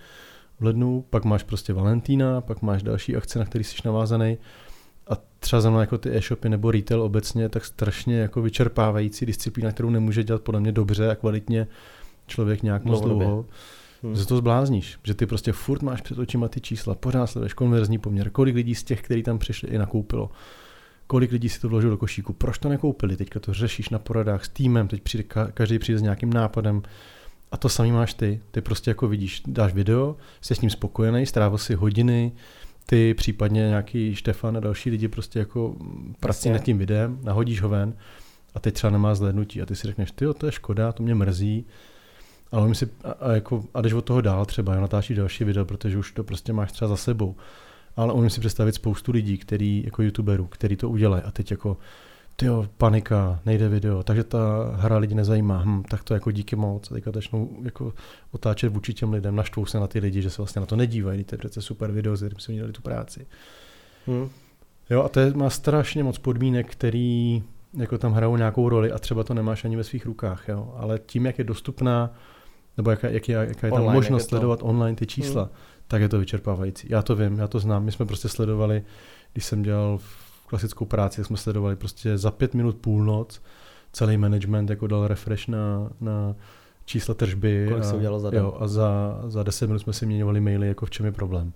v 0.60 0.64
lednu, 0.64 1.06
pak 1.10 1.26
máš 1.26 1.44
prostě 1.44 1.74
Valentína, 1.74 2.42
pak 2.42 2.62
máš 2.62 2.84
další 2.84 3.16
akce, 3.16 3.40
na 3.40 3.46
který 3.46 3.64
jsi 3.64 3.76
navázaný 3.86 4.38
a 5.08 5.18
třeba 5.40 5.62
za 5.62 5.82
jako 5.82 5.98
ty 5.98 6.18
e-shopy 6.18 6.50
nebo 6.50 6.72
retail 6.72 7.02
obecně, 7.02 7.50
tak 7.50 7.66
strašně 7.66 8.20
jako 8.20 8.42
vyčerpávající 8.42 9.26
disciplína, 9.26 9.72
kterou 9.72 9.90
nemůže 9.90 10.24
dělat 10.24 10.42
podle 10.42 10.60
mě 10.60 10.72
dobře 10.72 11.12
a 11.12 11.16
kvalitně 11.16 11.68
člověk 12.28 12.64
nějak 12.64 12.86
moc 12.86 13.02
dlouho. 13.02 13.46
Hmm. 14.04 14.16
Že 14.16 14.26
to 14.26 14.38
zblázníš, 14.38 14.98
že 15.04 15.14
ty 15.14 15.26
prostě 15.26 15.52
furt 15.52 15.82
máš 15.82 16.02
před 16.02 16.20
očima 16.20 16.48
ty 16.48 16.62
čísla, 16.62 16.96
pořád 16.96 17.28
sleduješ 17.28 17.54
konverzní 17.54 17.98
poměr, 17.98 18.30
kolik 18.30 18.56
lidí 18.56 18.76
z 18.76 18.84
těch, 18.84 19.02
kteří 19.02 19.24
tam 19.24 19.40
přišli, 19.40 19.70
i 19.70 19.78
nakoupilo, 19.78 20.32
kolik 21.08 21.32
lidí 21.32 21.50
si 21.50 21.62
to 21.62 21.70
vložilo 21.70 21.92
do 21.92 21.98
košíku, 21.98 22.34
proč 22.34 22.58
to 22.58 22.70
nekoupili, 22.70 23.18
teďka 23.18 23.40
to 23.40 23.54
řešíš 23.54 23.90
na 23.90 24.00
poradách 24.00 24.46
s 24.46 24.50
týmem, 24.50 24.88
teď 24.88 25.02
přijde, 25.02 25.24
každý 25.54 25.80
přijde 25.80 26.00
s 26.00 26.02
nějakým 26.02 26.34
nápadem, 26.34 26.82
a 27.52 27.58
to 27.58 27.70
samý 27.70 27.92
máš 27.92 28.14
ty. 28.14 28.40
Ty 28.52 28.62
prostě 28.62 28.92
jako 28.92 29.08
vidíš, 29.08 29.42
dáš 29.48 29.74
video, 29.74 30.16
jsi 30.42 30.56
s 30.56 30.62
ním 30.62 30.70
spokojený, 30.70 31.26
strávil 31.26 31.58
si 31.58 31.76
hodiny, 31.76 32.32
ty, 32.86 33.14
případně 33.14 33.62
nějaký 33.62 34.16
Štefan 34.16 34.58
a 34.58 34.60
další 34.60 34.90
lidi 34.90 35.08
prostě 35.08 35.40
jako 35.40 35.76
prací 36.20 36.50
nad 36.50 36.60
tím 36.60 36.78
videem, 36.78 37.20
nahodíš 37.24 37.62
ho 37.62 37.70
ven 37.70 37.94
a 38.56 38.60
teď 38.60 38.74
třeba 38.74 38.92
nemá 38.92 39.16
zhlednutí 39.16 39.62
a 39.62 39.66
ty 39.66 39.76
si 39.76 39.88
řekneš, 39.88 40.12
ty 40.12 40.26
to 40.38 40.46
je 40.46 40.52
škoda, 40.52 40.92
to 40.92 41.04
mě 41.04 41.16
mrzí, 41.16 41.66
ale 42.52 42.68
my 42.68 42.76
si, 42.76 42.90
a, 43.04 43.12
a, 43.12 43.32
jako, 43.32 43.64
a 43.74 43.82
jdeš 43.82 43.94
od 43.94 44.06
toho 44.06 44.22
dál 44.22 44.46
třeba, 44.46 44.76
natáčíš 44.76 45.18
další 45.18 45.44
video, 45.44 45.66
protože 45.66 45.98
už 45.98 46.12
to 46.12 46.24
prostě 46.24 46.54
máš 46.54 46.72
třeba 46.72 46.90
za 46.90 46.98
sebou. 46.98 47.36
Ale 47.96 48.14
umím 48.14 48.30
si 48.30 48.40
představit 48.40 48.76
spoustu 48.76 49.12
lidí, 49.12 49.38
který, 49.38 49.84
jako 49.86 50.02
youtuberů, 50.02 50.46
který 50.46 50.76
to 50.76 50.90
udělají 50.90 51.24
a 51.24 51.32
teď 51.32 51.52
jako 51.52 51.78
ty 52.36 52.46
jo, 52.46 52.66
panika, 52.78 53.40
nejde 53.46 53.70
video, 53.70 54.04
takže 54.04 54.24
ta 54.24 54.72
hra 54.76 54.98
lidi 54.98 55.16
nezajímá, 55.16 55.64
hm, 55.66 55.84
tak 55.84 56.04
to 56.04 56.14
jako 56.14 56.32
díky 56.32 56.56
moc. 56.56 56.92
A 56.92 56.94
teďka 56.94 57.12
začnou 57.12 57.50
jako 57.64 57.94
otáčet 58.32 58.74
vůči 58.74 58.94
těm 58.94 59.14
lidem, 59.14 59.36
naštvou 59.36 59.66
se 59.66 59.80
na 59.80 59.88
ty 59.88 60.00
lidi, 60.00 60.22
že 60.22 60.30
se 60.30 60.38
vlastně 60.38 60.60
na 60.60 60.66
to 60.66 60.76
nedívají, 60.76 61.24
to 61.24 61.36
je 61.36 61.40
přece 61.40 61.62
super 61.62 61.92
video, 61.92 62.16
s 62.16 62.20
kterým 62.20 62.40
jsme 62.40 62.54
měli 62.54 62.72
tu 62.72 62.82
práci. 62.82 63.28
Hmm. 64.08 64.30
Jo, 64.90 65.04
a 65.04 65.10
to 65.10 65.20
je, 65.20 65.34
má 65.34 65.50
strašně 65.50 66.04
moc 66.04 66.18
podmínek, 66.18 66.72
který 66.72 67.44
jako 67.74 67.98
tam 67.98 68.14
hrajou 68.14 68.38
nějakou 68.38 68.70
roli 68.70 68.92
a 68.92 69.00
třeba 69.00 69.24
to 69.24 69.34
nemáš 69.34 69.66
ani 69.66 69.76
ve 69.76 69.84
svých 69.84 70.06
rukách, 70.06 70.50
jo. 70.50 70.74
Ale 70.78 71.00
tím, 71.00 71.26
jak 71.26 71.38
je 71.38 71.44
dostupná, 71.44 72.14
nebo 72.78 72.92
jaká, 72.92 73.10
jak 73.10 73.30
je, 73.30 73.36
jaká 73.36 73.68
je 73.68 73.72
tam 73.72 73.82
online, 73.82 73.94
možnost 73.94 74.22
je 74.22 74.26
to... 74.26 74.30
sledovat 74.30 74.60
online 74.64 74.96
ty 74.96 75.06
čísla, 75.06 75.44
hmm. 75.44 75.52
tak 75.88 76.02
je 76.02 76.10
to 76.10 76.20
vyčerpávající. 76.20 76.88
Já 76.90 77.02
to 77.02 77.16
vím, 77.16 77.40
já 77.40 77.48
to 77.48 77.60
znám. 77.60 77.86
My 77.86 77.92
jsme 77.92 78.06
prostě 78.06 78.30
sledovali, 78.30 78.84
když 79.34 79.46
jsem 79.46 79.62
dělal 79.64 79.98
v 79.98 80.23
klasickou 80.54 80.86
práci, 80.86 81.24
jsme 81.24 81.38
sledovali 81.38 81.76
prostě 81.76 82.18
za 82.18 82.32
pět 82.32 82.54
minut 82.54 82.78
půlnoc, 82.78 83.42
celý 83.92 84.18
management 84.18 84.70
jako 84.70 84.88
dal 84.88 85.08
refresh 85.08 85.48
na, 85.48 85.90
na 86.02 86.36
čísla 86.86 87.14
tržby. 87.14 87.66
Kolik 87.68 87.84
a, 87.84 87.88
se 87.88 87.96
udělalo 87.96 88.20
za 88.20 88.30
den? 88.30 88.44
Jo, 88.44 88.58
a 88.60 88.68
za, 88.68 89.22
za 89.28 89.44
10 89.44 89.68
minut 89.68 89.80
jsme 89.80 89.94
si 89.94 90.06
měňovali 90.06 90.42
maily, 90.42 90.68
jako 90.68 90.86
v 90.86 90.90
čem 90.90 91.06
je 91.06 91.12
problém. 91.12 91.54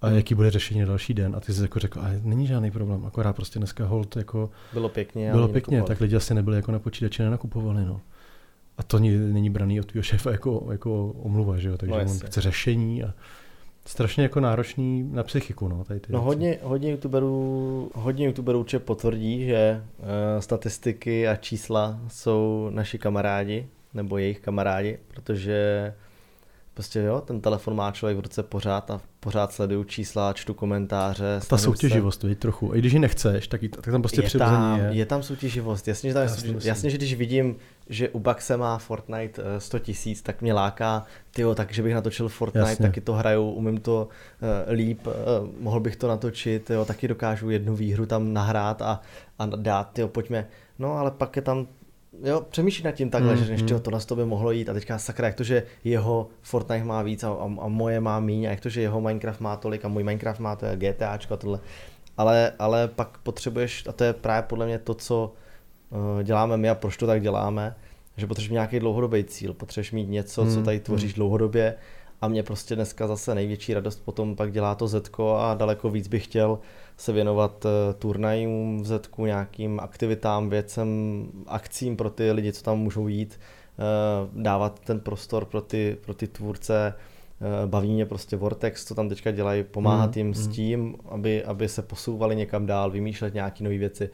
A 0.00 0.06
hmm. 0.06 0.16
jaký 0.16 0.34
bude 0.34 0.50
řešení 0.50 0.80
na 0.80 0.86
další 0.86 1.14
den. 1.14 1.36
A 1.36 1.40
ty 1.40 1.52
jsi 1.52 1.62
jako 1.62 1.78
řekl, 1.78 2.00
a 2.00 2.06
není 2.22 2.46
žádný 2.46 2.70
problém, 2.70 3.06
akorát 3.06 3.36
prostě 3.36 3.58
dneska 3.58 3.86
hold 3.86 4.16
jako... 4.16 4.50
Bylo 4.72 4.88
pěkně. 4.88 5.32
Bylo 5.32 5.48
pěkně, 5.48 5.82
tak 5.82 6.00
lidi 6.00 6.16
asi 6.16 6.34
nebyli 6.34 6.56
jako 6.56 6.72
na 6.72 6.78
počítači, 6.78 7.22
nenakupovali, 7.22 7.84
no. 7.84 8.00
A 8.78 8.82
to 8.82 8.98
není 8.98 9.50
braný 9.50 9.80
od 9.80 9.86
tvého 9.86 10.02
šéfa 10.02 10.30
jako, 10.30 10.68
jako 10.70 11.06
omluva, 11.06 11.58
že 11.58 11.68
jo, 11.68 11.76
takže 11.76 11.94
no, 11.94 12.00
on 12.00 12.18
chce 12.18 12.40
řešení 12.40 13.04
a 13.04 13.14
strašně 13.84 14.22
jako 14.22 14.40
náročný 14.40 15.08
na 15.12 15.22
psychiku, 15.22 15.68
no, 15.68 15.84
tady 15.84 16.00
ty 16.00 16.12
No 16.12 16.18
věci. 16.18 16.26
hodně, 16.26 16.58
hodně 16.62 16.90
youtuberů, 16.90 17.90
hodně 17.94 18.26
youtuberů 18.26 18.60
určitě 18.60 18.78
potvrdí, 18.78 19.46
že 19.46 19.82
uh, 19.98 20.06
statistiky 20.40 21.28
a 21.28 21.36
čísla 21.36 22.00
jsou 22.08 22.70
naši 22.72 22.98
kamarádi, 22.98 23.66
nebo 23.94 24.18
jejich 24.18 24.40
kamarádi, 24.40 24.98
protože 25.08 25.94
prostě 26.74 27.00
jo, 27.00 27.20
ten 27.20 27.40
telefon 27.40 27.76
má 27.76 27.90
člověk 27.90 28.18
v 28.18 28.20
ruce 28.20 28.42
pořád 28.42 28.90
a 28.90 29.00
pořád 29.20 29.52
sleduju 29.52 29.84
čísla, 29.84 30.32
čtu 30.32 30.54
komentáře. 30.54 31.36
Ta 31.38 31.40
snažím 31.40 31.58
se- 31.58 31.64
soutěživost, 31.64 32.22
viď, 32.22 32.38
trochu. 32.38 32.72
A 32.72 32.76
i 32.76 32.78
když 32.78 32.92
ji 32.92 32.98
nechceš, 32.98 33.48
tak, 33.48 33.60
tak 33.70 33.84
tam 33.84 34.02
prostě 34.02 34.22
je 34.22 34.30
tam, 34.30 34.80
je. 34.80 34.88
je 34.92 35.06
tam 35.06 35.22
soutěživost, 35.22 35.88
jasně, 35.88 36.10
že 36.10 36.14
tam 36.14 36.28
si 36.28 36.34
soutěživost. 36.34 36.66
jasně, 36.66 36.90
že 36.90 36.96
když 36.96 37.14
vidím, 37.14 37.56
že 37.88 38.08
u 38.08 38.18
Baxe 38.18 38.56
má 38.56 38.78
Fortnite 38.78 39.42
eh, 39.42 39.60
100 39.60 39.78
tisíc, 39.78 40.22
tak 40.22 40.42
mě 40.42 40.52
láká, 40.52 41.04
tyjo, 41.30 41.54
takže 41.54 41.82
bych 41.82 41.94
natočil 41.94 42.28
Fortnite, 42.28 42.70
Jasně. 42.70 42.86
taky 42.86 43.00
to 43.00 43.12
hraju, 43.12 43.50
umím 43.50 43.80
to 43.80 44.08
uh, 44.42 44.72
líp, 44.72 45.06
uh, 45.06 45.12
mohl 45.60 45.80
bych 45.80 45.96
to 45.96 46.08
natočit, 46.08 46.70
jo, 46.70 46.84
taky 46.84 47.08
dokážu 47.08 47.50
jednu 47.50 47.76
výhru 47.76 48.06
tam 48.06 48.32
nahrát 48.32 48.82
a, 48.82 49.00
a 49.38 49.46
dát, 49.46 49.98
jo, 49.98 50.08
pojďme. 50.08 50.46
No, 50.78 50.98
ale 50.98 51.10
pak 51.10 51.36
je 51.36 51.42
tam 51.42 51.66
Jo, 52.24 52.40
přemýšlí 52.50 52.84
nad 52.84 52.92
tím 52.92 53.10
takhle, 53.10 53.32
Mm, 53.32 53.38
mm, 53.38 53.44
že 53.44 53.52
ještě 53.52 53.74
mm. 53.74 53.80
to 53.80 53.90
na 53.90 54.00
to 54.00 54.16
by 54.16 54.24
mohlo 54.24 54.50
jít 54.50 54.68
a 54.68 54.72
teďka 54.72 54.98
sakra, 54.98 55.26
jak 55.26 55.36
to, 55.36 55.44
že 55.44 55.62
jeho 55.84 56.28
Fortnite 56.42 56.84
má 56.84 57.02
víc 57.02 57.24
a, 57.24 57.28
a, 57.28 57.44
a 57.44 57.68
moje 57.68 58.00
má 58.00 58.20
míň 58.20 58.46
a 58.46 58.50
jak 58.50 58.60
to, 58.60 58.68
že 58.68 58.80
jeho 58.80 59.00
Minecraft 59.00 59.40
má 59.40 59.56
tolik 59.56 59.84
a 59.84 59.88
můj 59.88 60.02
Minecraft 60.02 60.40
má 60.40 60.56
to 60.56 60.66
je 60.66 60.76
GTAčko 60.76 61.34
a 61.34 61.36
tohle. 61.36 61.60
Ale, 62.16 62.52
ale 62.58 62.88
pak 62.88 63.18
potřebuješ, 63.18 63.86
a 63.88 63.92
to 63.92 64.04
je 64.04 64.12
právě 64.12 64.42
podle 64.48 64.66
mě 64.66 64.78
to, 64.78 64.94
co 64.94 65.32
uh, 65.90 66.22
děláme 66.22 66.56
my 66.56 66.70
a 66.70 66.74
proč 66.74 66.96
to 66.96 67.06
tak 67.06 67.22
děláme, 67.22 67.74
že 68.16 68.26
potřebuješ 68.26 68.50
mít 68.50 68.54
nějaký 68.54 68.78
dlouhodobý 68.78 69.24
cíl, 69.24 69.54
potřebuješ 69.54 69.92
mít 69.92 70.08
něco, 70.08 70.44
co 70.44 70.54
Hmm, 70.54 70.64
tady 70.64 70.80
tvoříš 70.80 71.14
dlouhodobě 71.14 71.74
a 72.22 72.28
mě 72.28 72.42
prostě 72.42 72.74
dneska 72.74 73.06
zase 73.06 73.34
největší 73.34 73.74
radost 73.74 74.02
potom 74.04 74.36
pak 74.36 74.52
dělá 74.52 74.74
to 74.74 74.88
Zetko 74.88 75.36
a 75.36 75.54
daleko 75.54 75.90
víc 75.90 76.08
bych 76.08 76.24
chtěl 76.24 76.58
se 76.96 77.12
věnovat 77.12 77.66
eh, 77.66 77.94
turnajům 77.94 78.82
v 78.82 78.86
Zetku, 78.86 79.26
nějakým 79.26 79.80
aktivitám, 79.80 80.50
věcem, 80.50 80.88
akcím 81.46 81.96
pro 81.96 82.10
ty 82.10 82.32
lidi, 82.32 82.52
co 82.52 82.62
tam 82.62 82.78
můžou 82.78 83.08
jít, 83.08 83.40
eh, 83.78 83.82
dávat 84.32 84.80
ten 84.80 85.00
prostor 85.00 85.44
pro 85.44 85.60
ty, 85.60 85.96
pro 86.00 86.14
ty 86.14 86.26
tvůrce, 86.26 86.94
eh, 86.94 87.66
baví 87.66 87.92
mě 87.92 88.06
prostě 88.06 88.36
Vortex, 88.36 88.84
co 88.84 88.94
tam 88.94 89.08
teďka 89.08 89.30
dělají, 89.30 89.64
pomáhat 89.64 90.16
Mm, 90.16 90.18
jim 90.18 90.34
s 90.34 90.46
mm. 90.46 90.52
tím, 90.52 90.96
aby, 91.08 91.44
aby 91.44 91.68
se 91.68 91.82
posouvali 91.82 92.36
někam 92.36 92.66
dál, 92.66 92.90
vymýšlet 92.90 93.34
nějaké 93.34 93.64
nové 93.64 93.78
věci 93.78 94.10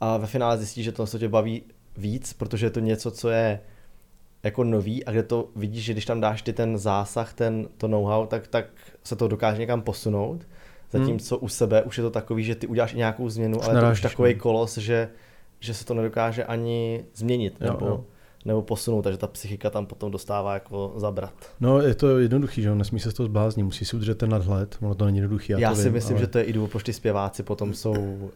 a 0.00 0.16
ve 0.16 0.26
finále 0.26 0.58
zjistíš, 0.58 0.84
že 0.84 0.92
to 0.92 1.06
tě 1.06 1.28
baví 1.28 1.62
víc, 1.96 2.32
protože 2.32 2.66
je 2.66 2.70
to 2.70 2.80
něco, 2.80 3.10
co 3.10 3.28
je 3.28 3.60
jako 4.42 4.64
nový 4.64 5.04
a 5.04 5.10
kde 5.10 5.22
to 5.22 5.48
vidíš, 5.56 5.84
že 5.84 5.92
když 5.92 6.04
tam 6.04 6.20
dáš 6.20 6.42
ty 6.42 6.52
ten 6.52 6.78
zásah, 6.78 7.32
ten, 7.32 7.68
to 7.76 7.88
know-how, 7.88 8.26
tak, 8.26 8.46
tak 8.46 8.64
se 9.04 9.16
to 9.16 9.28
dokáže 9.28 9.60
někam 9.60 9.82
posunout. 9.82 10.46
Zatímco 10.92 11.38
u 11.38 11.48
sebe 11.48 11.82
už 11.82 11.98
je 11.98 12.02
to 12.02 12.10
takový, 12.10 12.44
že 12.44 12.54
ty 12.54 12.66
uděláš 12.66 12.94
i 12.94 12.96
nějakou 12.96 13.28
změnu, 13.28 13.58
Už 13.58 13.64
ale 13.64 13.72
to 13.72 13.78
už 13.78 13.82
narážíš, 13.82 14.02
takový 14.02 14.34
no. 14.34 14.40
kolos, 14.40 14.78
že, 14.78 15.08
že 15.60 15.74
se 15.74 15.84
to 15.84 15.94
nedokáže 15.94 16.44
ani 16.44 17.04
změnit 17.14 17.56
Jo, 17.60 17.72
nebo, 17.72 17.86
jo. 17.86 18.04
nebo 18.44 18.62
posunout, 18.62 19.02
takže 19.02 19.18
ta 19.18 19.26
psychika 19.26 19.70
tam 19.70 19.86
potom 19.86 20.10
dostává 20.10 20.54
jako 20.54 20.92
zabrat. 20.96 21.32
No, 21.60 21.80
je 21.80 21.94
to 21.94 22.18
jednoduchý, 22.18 22.62
že 22.62 22.68
jo, 22.68 22.74
nesmí 22.74 23.00
se 23.00 23.10
z 23.10 23.14
toho 23.14 23.26
zbláznit, 23.26 23.64
musí 23.64 23.84
si 23.84 23.96
udržet 23.96 24.18
ten 24.18 24.30
nadhled, 24.30 24.78
ono 24.82 24.94
to 24.94 25.04
není 25.04 25.18
jednoduchý, 25.18 25.52
já, 25.52 25.58
Já, 25.58 25.70
to 25.70 25.76
si 25.76 25.84
vím, 25.84 25.92
myslím, 25.92 26.16
ale 26.16 26.20
že 26.20 26.26
to 26.26 26.38
je 26.38 26.44
i 26.44 26.52
důvod, 26.52 26.70
proč 26.70 26.82
ty 26.82 26.92
zpěváci 26.92 27.42
potom 27.42 27.74
jsou 27.74 27.92
uh, 27.92 28.30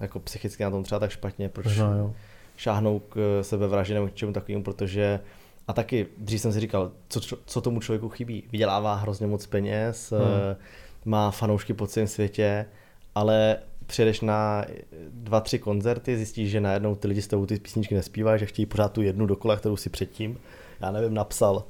jako 0.00 0.20
psychicky 0.20 0.62
na 0.62 0.70
tom 0.70 0.82
třeba 0.84 0.98
tak 0.98 1.10
špatně, 1.10 1.48
proč 1.48 1.66
Možná, 1.66 1.96
jo. 1.96 2.14
Šáhnou 2.56 2.98
k 2.98 3.38
sebevraždě 3.42 3.94
nebo 3.94 4.06
k 4.06 4.14
čemu 4.14 4.32
takovému, 4.32 4.62
protože 4.62 5.20
a 5.68 5.72
taky 5.72 6.06
dřív 6.18 6.40
jsem 6.40 6.52
si 6.52 6.60
říkal, 6.60 6.90
co, 7.08 7.20
co 7.46 7.60
tomu 7.60 7.80
člověku 7.80 8.08
chybí. 8.08 8.44
Vydělává 8.52 8.94
hrozně 8.94 9.26
moc 9.26 9.46
peněz, 9.46 10.12
Hmm. 10.12 10.22
hmm. 10.22 10.56
má 11.04 11.30
fanoušky 11.30 11.74
po 11.74 11.86
celém 11.86 12.06
světě, 12.06 12.66
ale 13.14 13.58
přijedeš 13.86 14.20
na 14.20 14.64
dva, 15.10 15.40
tři 15.40 15.58
koncerty, 15.58 16.16
zjistíš, 16.16 16.50
že 16.50 16.60
najednou 16.60 16.94
ty 16.94 17.08
lidi 17.08 17.22
s 17.22 17.26
tebou 17.26 17.46
ty 17.46 17.58
písničky 17.58 17.94
nespívají, 17.94 18.38
že 18.38 18.46
chtějí 18.46 18.66
pořád 18.66 18.92
tu 18.92 19.02
jednu 19.02 19.26
dokola, 19.26 19.56
kterou 19.56 19.76
si 19.76 19.90
předtím, 19.90 20.38
já 20.80 20.92
nevím, 20.92 21.14
napsal, 21.14 21.64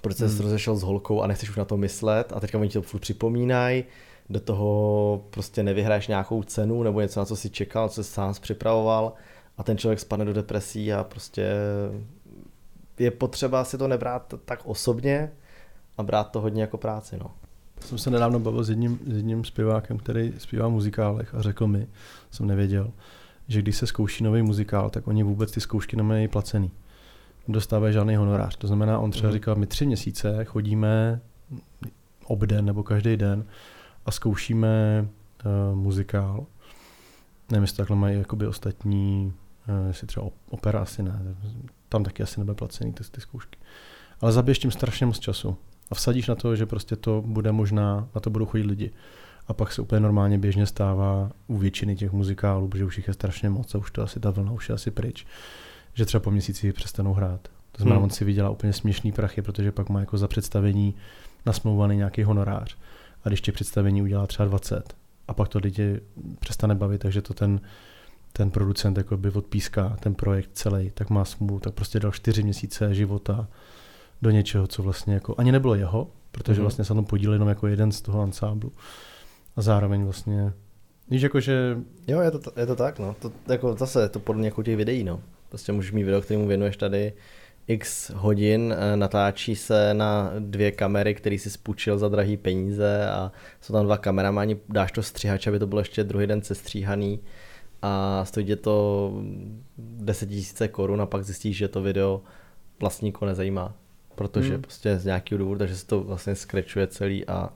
proč 0.00 0.20
Hmm. 0.20 0.30
hmm. 0.30 0.40
rozešel 0.40 0.76
s 0.76 0.82
holkou 0.82 1.22
a 1.22 1.26
nechceš 1.26 1.50
už 1.50 1.56
na 1.56 1.64
to 1.64 1.76
myslet 1.76 2.32
a 2.32 2.40
teďka 2.40 2.58
oni 2.58 2.68
ti 2.68 2.74
to 2.74 2.82
furt 2.82 3.00
připomínají, 3.00 3.84
do 4.30 4.40
toho 4.40 5.24
prostě 5.30 5.62
nevyhraješ 5.62 6.08
nějakou 6.08 6.42
cenu 6.42 6.82
nebo 6.82 7.00
něco, 7.00 7.20
na 7.20 7.26
co 7.26 7.36
si 7.36 7.50
čekal, 7.50 7.88
co 7.88 8.04
jsi 8.04 8.10
sám 8.10 8.34
připravoval 8.40 9.12
a 9.58 9.62
ten 9.62 9.78
člověk 9.78 10.00
spadne 10.00 10.24
do 10.24 10.32
depresí 10.32 10.92
a 10.92 11.04
prostě 11.04 11.50
je 12.98 13.10
potřeba 13.10 13.64
si 13.64 13.78
to 13.78 13.88
nebrát 13.88 14.34
tak 14.44 14.60
osobně 14.64 15.32
a 15.98 16.02
brát 16.02 16.30
to 16.30 16.40
hodně 16.40 16.60
jako 16.62 16.78
práci, 16.78 17.16
no. 17.18 17.30
Jsem 17.80 17.98
se 17.98 18.10
nedávno 18.10 18.40
bavil 18.40 18.64
s 18.64 18.68
jedním, 18.70 18.98
s 19.06 19.16
jedním 19.16 19.44
zpěvákem, 19.44 19.98
který 19.98 20.32
zpívá 20.38 20.68
v 20.68 20.70
muzikálech 20.70 21.34
a 21.34 21.42
řekl 21.42 21.66
mi, 21.66 21.86
jsem 22.30 22.46
nevěděl, 22.46 22.90
že 23.48 23.62
když 23.62 23.76
se 23.76 23.86
zkouší 23.86 24.24
nový 24.24 24.42
muzikál, 24.42 24.90
tak 24.90 25.06
oni 25.08 25.22
vůbec 25.22 25.50
ty 25.52 25.60
zkoušky 25.60 25.96
nemají 25.96 26.28
placený. 26.28 26.70
Dostávají 27.48 27.92
žádný 27.92 28.16
honorář. 28.16 28.56
To 28.56 28.66
znamená, 28.66 28.98
on 28.98 29.10
třeba 29.10 29.28
Mhm. 29.28 29.34
říkal, 29.34 29.54
my 29.56 29.66
tři 29.66 29.86
měsíce 29.86 30.44
chodíme 30.44 31.20
obden 32.24 32.64
nebo 32.64 32.82
každý 32.82 33.16
den 33.16 33.44
a 34.06 34.10
zkoušíme 34.10 35.08
uh, 35.70 35.76
muzikál. 35.78 36.46
Nevím, 37.50 37.62
jestli 37.62 37.76
takhle 37.76 37.96
mají 37.96 38.18
jakoby 38.18 38.46
ostatní, 38.46 39.32
jestli 39.86 40.06
třeba 40.06 40.26
op- 40.26 40.32
opera 40.50 40.80
asi 40.80 41.02
ne, 41.02 41.20
tam 41.88 42.04
taky 42.04 42.22
asi 42.22 42.40
nebude 42.40 42.54
placený 42.54 42.92
ty, 42.92 43.04
ty 43.10 43.20
zkoušky. 43.20 43.58
Ale 44.20 44.32
zabiješ 44.32 44.58
tím 44.58 44.70
strašně 44.70 45.06
moc 45.06 45.18
času 45.18 45.56
a 45.90 45.94
vsadíš 45.94 46.26
na 46.26 46.34
to, 46.34 46.56
že 46.56 46.66
prostě 46.66 46.96
to 46.96 47.22
bude 47.26 47.52
možná, 47.52 48.08
na 48.14 48.20
to 48.20 48.30
budou 48.30 48.46
chodit 48.46 48.66
lidi. 48.66 48.90
A 49.48 49.52
pak 49.52 49.72
se 49.72 49.82
úplně 49.82 50.00
normálně 50.00 50.38
běžně 50.38 50.66
stává 50.66 51.30
u 51.46 51.56
většiny 51.56 51.96
těch 51.96 52.12
muzikálů, 52.12 52.68
protože 52.68 52.84
už 52.84 52.96
jich 52.96 53.08
je 53.08 53.14
strašně 53.14 53.50
moc 53.50 53.74
a 53.74 53.78
už 53.78 53.90
to 53.90 54.02
asi 54.02 54.20
ta 54.20 54.30
vlna 54.30 54.52
už 54.52 54.68
je 54.68 54.74
asi 54.74 54.90
pryč, 54.90 55.26
že 55.94 56.04
třeba 56.06 56.20
po 56.20 56.30
měsíci 56.30 56.72
přestanou 56.72 57.12
hrát. 57.12 57.40
To 57.72 57.82
znamená, 57.82 57.96
Hmm. 57.96 58.04
on 58.04 58.10
si 58.10 58.24
vydělá 58.24 58.50
úplně 58.50 58.72
směšný 58.72 59.12
prachy, 59.12 59.42
protože 59.42 59.72
pak 59.72 59.88
má 59.88 60.00
jako 60.00 60.18
za 60.18 60.28
představení 60.28 60.94
nasmlouvaný 61.46 61.96
nějaký 61.96 62.22
honorář. 62.22 62.76
A 63.24 63.28
když 63.28 63.40
těch 63.40 63.54
představení 63.54 64.02
udělá 64.02 64.26
třeba 64.26 64.48
20 64.48 64.94
a 65.28 65.34
pak 65.34 65.48
to 65.48 65.58
lidi 65.58 66.00
přestane 66.40 66.74
bavit, 66.74 66.98
takže 67.00 67.22
to 67.22 67.34
ten, 67.34 67.60
ten 68.36 68.50
producent 68.50 68.98
jako 68.98 69.16
by 69.16 69.30
odpíská 69.30 69.96
ten 70.00 70.14
projekt 70.14 70.50
celý, 70.52 70.90
tak 70.94 71.10
má 71.10 71.24
smůlu, 71.24 71.60
tak 71.60 71.74
prostě 71.74 72.00
dal 72.00 72.12
čtyři 72.12 72.42
měsíce 72.42 72.94
života 72.94 73.48
do 74.22 74.30
něčeho, 74.30 74.66
co 74.66 74.82
vlastně 74.82 75.14
jako 75.14 75.34
ani 75.38 75.52
nebylo 75.52 75.74
jeho, 75.74 76.10
protože 76.30 76.52
Mhm. 76.52 76.60
vlastně 76.62 76.84
se 76.84 76.94
tom 76.94 77.04
podílel 77.04 77.32
jenom 77.34 77.48
jako 77.48 77.66
jeden 77.66 77.92
z 77.92 78.00
toho 78.00 78.20
ansáblu. 78.22 78.72
A 79.56 79.62
zároveň 79.62 80.04
vlastně, 80.04 80.52
víš, 81.10 81.22
jakože 81.22 81.78
Jo, 82.06 82.20
je 82.20 82.30
to, 82.30 82.60
je 82.60 82.66
to 82.66 82.76
tak, 82.76 82.98
no. 82.98 83.16
To, 83.18 83.32
jako 83.48 83.76
zase 83.76 84.02
je 84.02 84.08
to 84.08 84.20
podobně 84.20 84.48
jako 84.48 84.62
těch 84.62 84.76
videí, 84.76 85.04
no. 85.04 85.20
Prostě 85.48 85.72
můžeš 85.72 85.92
mít 85.92 86.04
video, 86.04 86.20
kterému 86.20 86.46
věnuješ 86.46 86.76
tady 86.76 87.12
x 87.66 88.10
hodin, 88.14 88.74
eh, 88.78 88.96
natáčí 88.96 89.56
se 89.56 89.94
na 89.94 90.30
dvě 90.38 90.72
kamery, 90.72 91.14
který 91.14 91.38
si 91.38 91.50
spůjčil 91.50 91.98
za 91.98 92.08
drahý 92.08 92.36
peníze 92.36 93.10
a 93.10 93.32
jsou 93.60 93.72
tam 93.72 93.84
dva 93.84 93.96
kameramani, 93.98 94.56
dáš 94.68 94.92
to 94.92 95.02
stříhač, 95.02 95.46
aby 95.46 95.58
to 95.58 95.66
bylo 95.66 95.80
ještě 95.80 96.04
druhý 96.04 96.26
den 96.26 96.42
sestříhaný 96.42 97.20
a 97.82 98.24
stojí 98.24 98.46
tě 98.46 98.56
to 98.56 99.12
10 99.78 100.30
000 100.30 100.42
korun 100.70 101.00
a 101.00 101.06
pak 101.06 101.24
zjistíš, 101.24 101.56
že 101.56 101.68
to 101.68 101.82
video 101.82 102.20
vlastníko 102.80 103.26
nezajímá. 103.26 103.74
Protože 104.14 104.52
Hmm. 104.52 104.62
prostě 104.62 104.98
z 104.98 105.04
nějakého 105.04 105.38
důvodu, 105.38 105.58
takže 105.58 105.76
se 105.76 105.86
to 105.86 106.00
vlastně 106.00 106.34
skrečuje 106.34 106.86
celý 106.86 107.26
a 107.26 107.50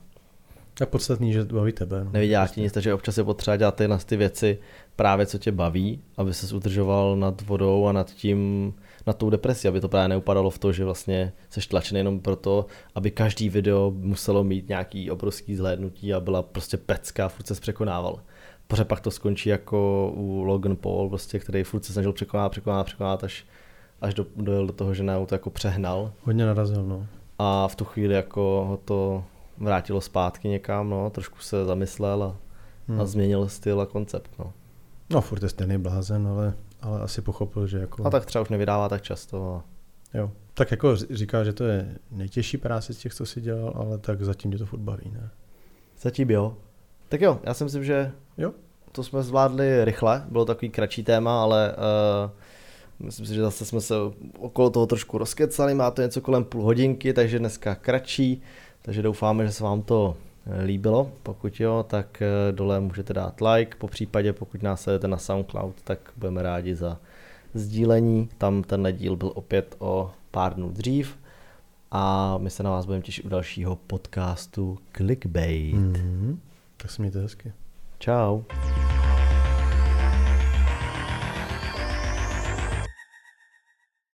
je 0.81 0.87
podstatný, 0.87 1.33
že 1.33 1.45
baví 1.45 1.73
tebe. 1.73 2.05
No. 2.05 2.11
Nevyděláš 2.13 2.49
Prostě. 2.49 2.61
ti 2.61 2.63
nic, 2.63 2.73
takže 2.73 2.95
občas 2.95 3.19
je 3.19 3.25
potřeba 3.25 3.57
dělat 3.57 3.75
tyhle 3.75 3.99
ty 3.99 4.17
věci 4.17 4.59
právě 4.97 5.27
co 5.27 5.39
tě 5.39 5.53
baví, 5.53 6.01
aby 6.17 6.35
se 6.35 6.57
udržoval 6.57 7.17
nad 7.17 7.43
vodou 7.43 7.87
a 7.87 7.93
nad 7.93 8.11
tím, 8.11 8.75
nad 9.07 9.17
tou 9.17 9.31
depresí, 9.31 9.69
aby 9.69 9.81
to 9.81 9.89
právě 9.89 10.09
neupadalo 10.09 10.51
v 10.51 10.59
to, 10.59 10.73
že 10.73 10.85
vlastně 10.85 11.33
seš 11.51 11.67
tlačený 11.67 11.99
jenom 11.99 12.21
proto, 12.21 12.67
aby 12.95 13.11
každý 13.11 13.49
video 13.49 13.93
muselo 13.97 14.45
mít 14.45 14.69
nějaký 14.69 15.11
obrovský 15.11 15.57
zhlédnutí 15.57 16.15
a 16.15 16.21
byla 16.21 16.43
prostě 16.43 16.77
pecka 16.77 17.27
a 17.27 17.29
furt 17.29 17.47
se 17.47 17.55
překonával. 17.61 18.21
Protože 18.71 18.85
pak 18.85 19.01
to 19.01 19.11
skončí 19.11 19.49
jako 19.49 20.11
u 20.15 20.43
Logan 20.43 20.77
Paul, 20.77 21.09
prostě, 21.09 21.39
který 21.39 21.63
furt 21.65 21.85
se 21.85 21.93
snažil 21.93 22.13
překonat, 22.13 22.49
překonat, 22.49 22.87
překonat, 22.87 23.25
až, 23.25 23.47
až 24.01 24.15
do, 24.15 24.27
dojel 24.37 24.67
do 24.67 24.73
toho, 24.73 24.95
že 24.95 25.03
na 25.03 25.27
to 25.27 25.35
jako 25.35 25.51
přehnal 25.51 26.13
Hodně 26.23 26.47
narazil, 26.47 26.85
no. 26.85 27.07
a 27.39 27.69
v 27.69 27.77
tu 27.77 27.85
chvíli 27.85 28.15
jako 28.15 28.65
ho 28.69 28.77
to 28.77 29.25
vrátilo 29.59 30.01
zpátky 30.01 30.49
někam, 30.49 30.91
no, 30.91 31.11
trošku 31.11 31.39
se 31.39 31.65
zamyslel 31.65 32.23
a, 32.23 32.37
Hmm. 32.89 33.01
a 33.01 33.07
změnil 33.07 33.49
styl 33.49 33.81
a 33.81 33.87
koncept, 33.87 34.31
no. 34.39 34.53
No, 35.11 35.21
furt 35.21 35.43
je 35.43 35.49
stejný 35.49 35.79
blázen, 35.79 36.27
ale, 36.29 36.55
ale 36.81 37.01
asi 37.01 37.23
pochopil, 37.23 37.67
že 37.67 37.79
jako... 37.79 38.07
A 38.07 38.11
tak 38.11 38.27
třeba 38.27 38.43
už 38.43 38.49
nevydává 38.49 38.89
tak 38.89 39.03
často. 39.03 39.55
A... 39.55 39.65
Jo. 40.19 40.33
Tak 40.55 40.71
jako 40.71 40.97
říká, 40.97 41.45
že 41.45 41.53
to 41.53 41.65
je 41.65 41.99
nejtěžší 42.11 42.57
práce 42.57 42.95
z 42.95 42.99
těch, 42.99 43.15
co 43.15 43.27
si 43.27 43.41
dělal, 43.41 43.73
ale 43.77 43.99
tak 43.99 44.23
zatím 44.23 44.51
tě 44.51 44.59
to 44.59 44.67
furt 44.67 44.81
baví, 44.81 45.11
ne? 45.11 45.31
Zatím 46.01 46.31
jo. 46.31 46.57
Tak 47.11 47.21
jo, 47.21 47.41
já 47.45 47.55
si 47.55 47.65
myslím, 47.65 47.85
že 47.85 48.13
Jo. 48.39 48.53
to 48.93 49.03
jsme 49.05 49.23
zvládli 49.23 49.85
rychle, 49.85 50.25
bylo 50.29 50.45
takový 50.45 50.71
kratší 50.71 51.03
téma, 51.03 51.43
ale 51.43 51.75
uh, 51.77 52.31
myslím 53.07 53.27
si, 53.27 53.35
že 53.35 53.41
zase 53.41 53.65
jsme 53.65 53.81
se 53.81 53.95
okolo 54.39 54.71
toho 54.71 54.87
trošku 54.87 55.19
rozkecali, 55.19 55.75
má 55.75 55.91
to 55.91 56.03
něco 56.03 56.21
kolem 56.21 56.45
půl 56.45 56.63
hodinky, 56.63 57.13
takže 57.13 57.39
dneska 57.39 57.75
kratší. 57.75 58.43
Takže 58.83 59.03
doufáme, 59.03 59.47
že 59.47 59.53
se 59.53 59.65
vám 59.65 59.83
to 59.83 60.17
eh, 60.47 60.63
líbilo. 60.63 61.13
Pokud 61.23 61.61
jo, 61.61 61.85
tak 61.89 62.23
eh, 62.23 62.53
dole 62.53 62.81
můžete 62.81 63.13
dát 63.13 63.41
like. 63.41 63.77
Po 63.79 63.89
případě, 63.89 64.33
pokud 64.33 64.63
nás 64.63 64.83
sledujete 64.83 65.09
na 65.09 65.17
SoundCloud, 65.17 65.83
tak 65.85 66.13
budeme 66.17 66.43
rádi 66.43 66.75
za 66.75 66.99
sdílení. 67.55 68.29
Tam 68.39 68.63
ten 68.63 68.89
díl 68.93 69.17
byl 69.17 69.33
opět 69.35 69.77
o 69.79 70.11
pár 70.31 70.55
dnů 70.55 70.71
dřív. 70.71 71.17
A 71.91 72.39
my 72.39 72.51
se 72.51 72.63
na 72.63 72.71
vás 72.71 72.87
budeme 72.87 73.03
těšit 73.03 73.25
u 73.25 73.29
dalšího 73.29 73.77
podcastu 73.77 74.79
Clickbait. 74.97 75.75
Mm-hmm. 75.75 76.37
Tak 76.83 76.91
se 76.91 77.03
mějte 77.03 77.21
hezky. 77.21 77.53
Čau. 77.99 78.43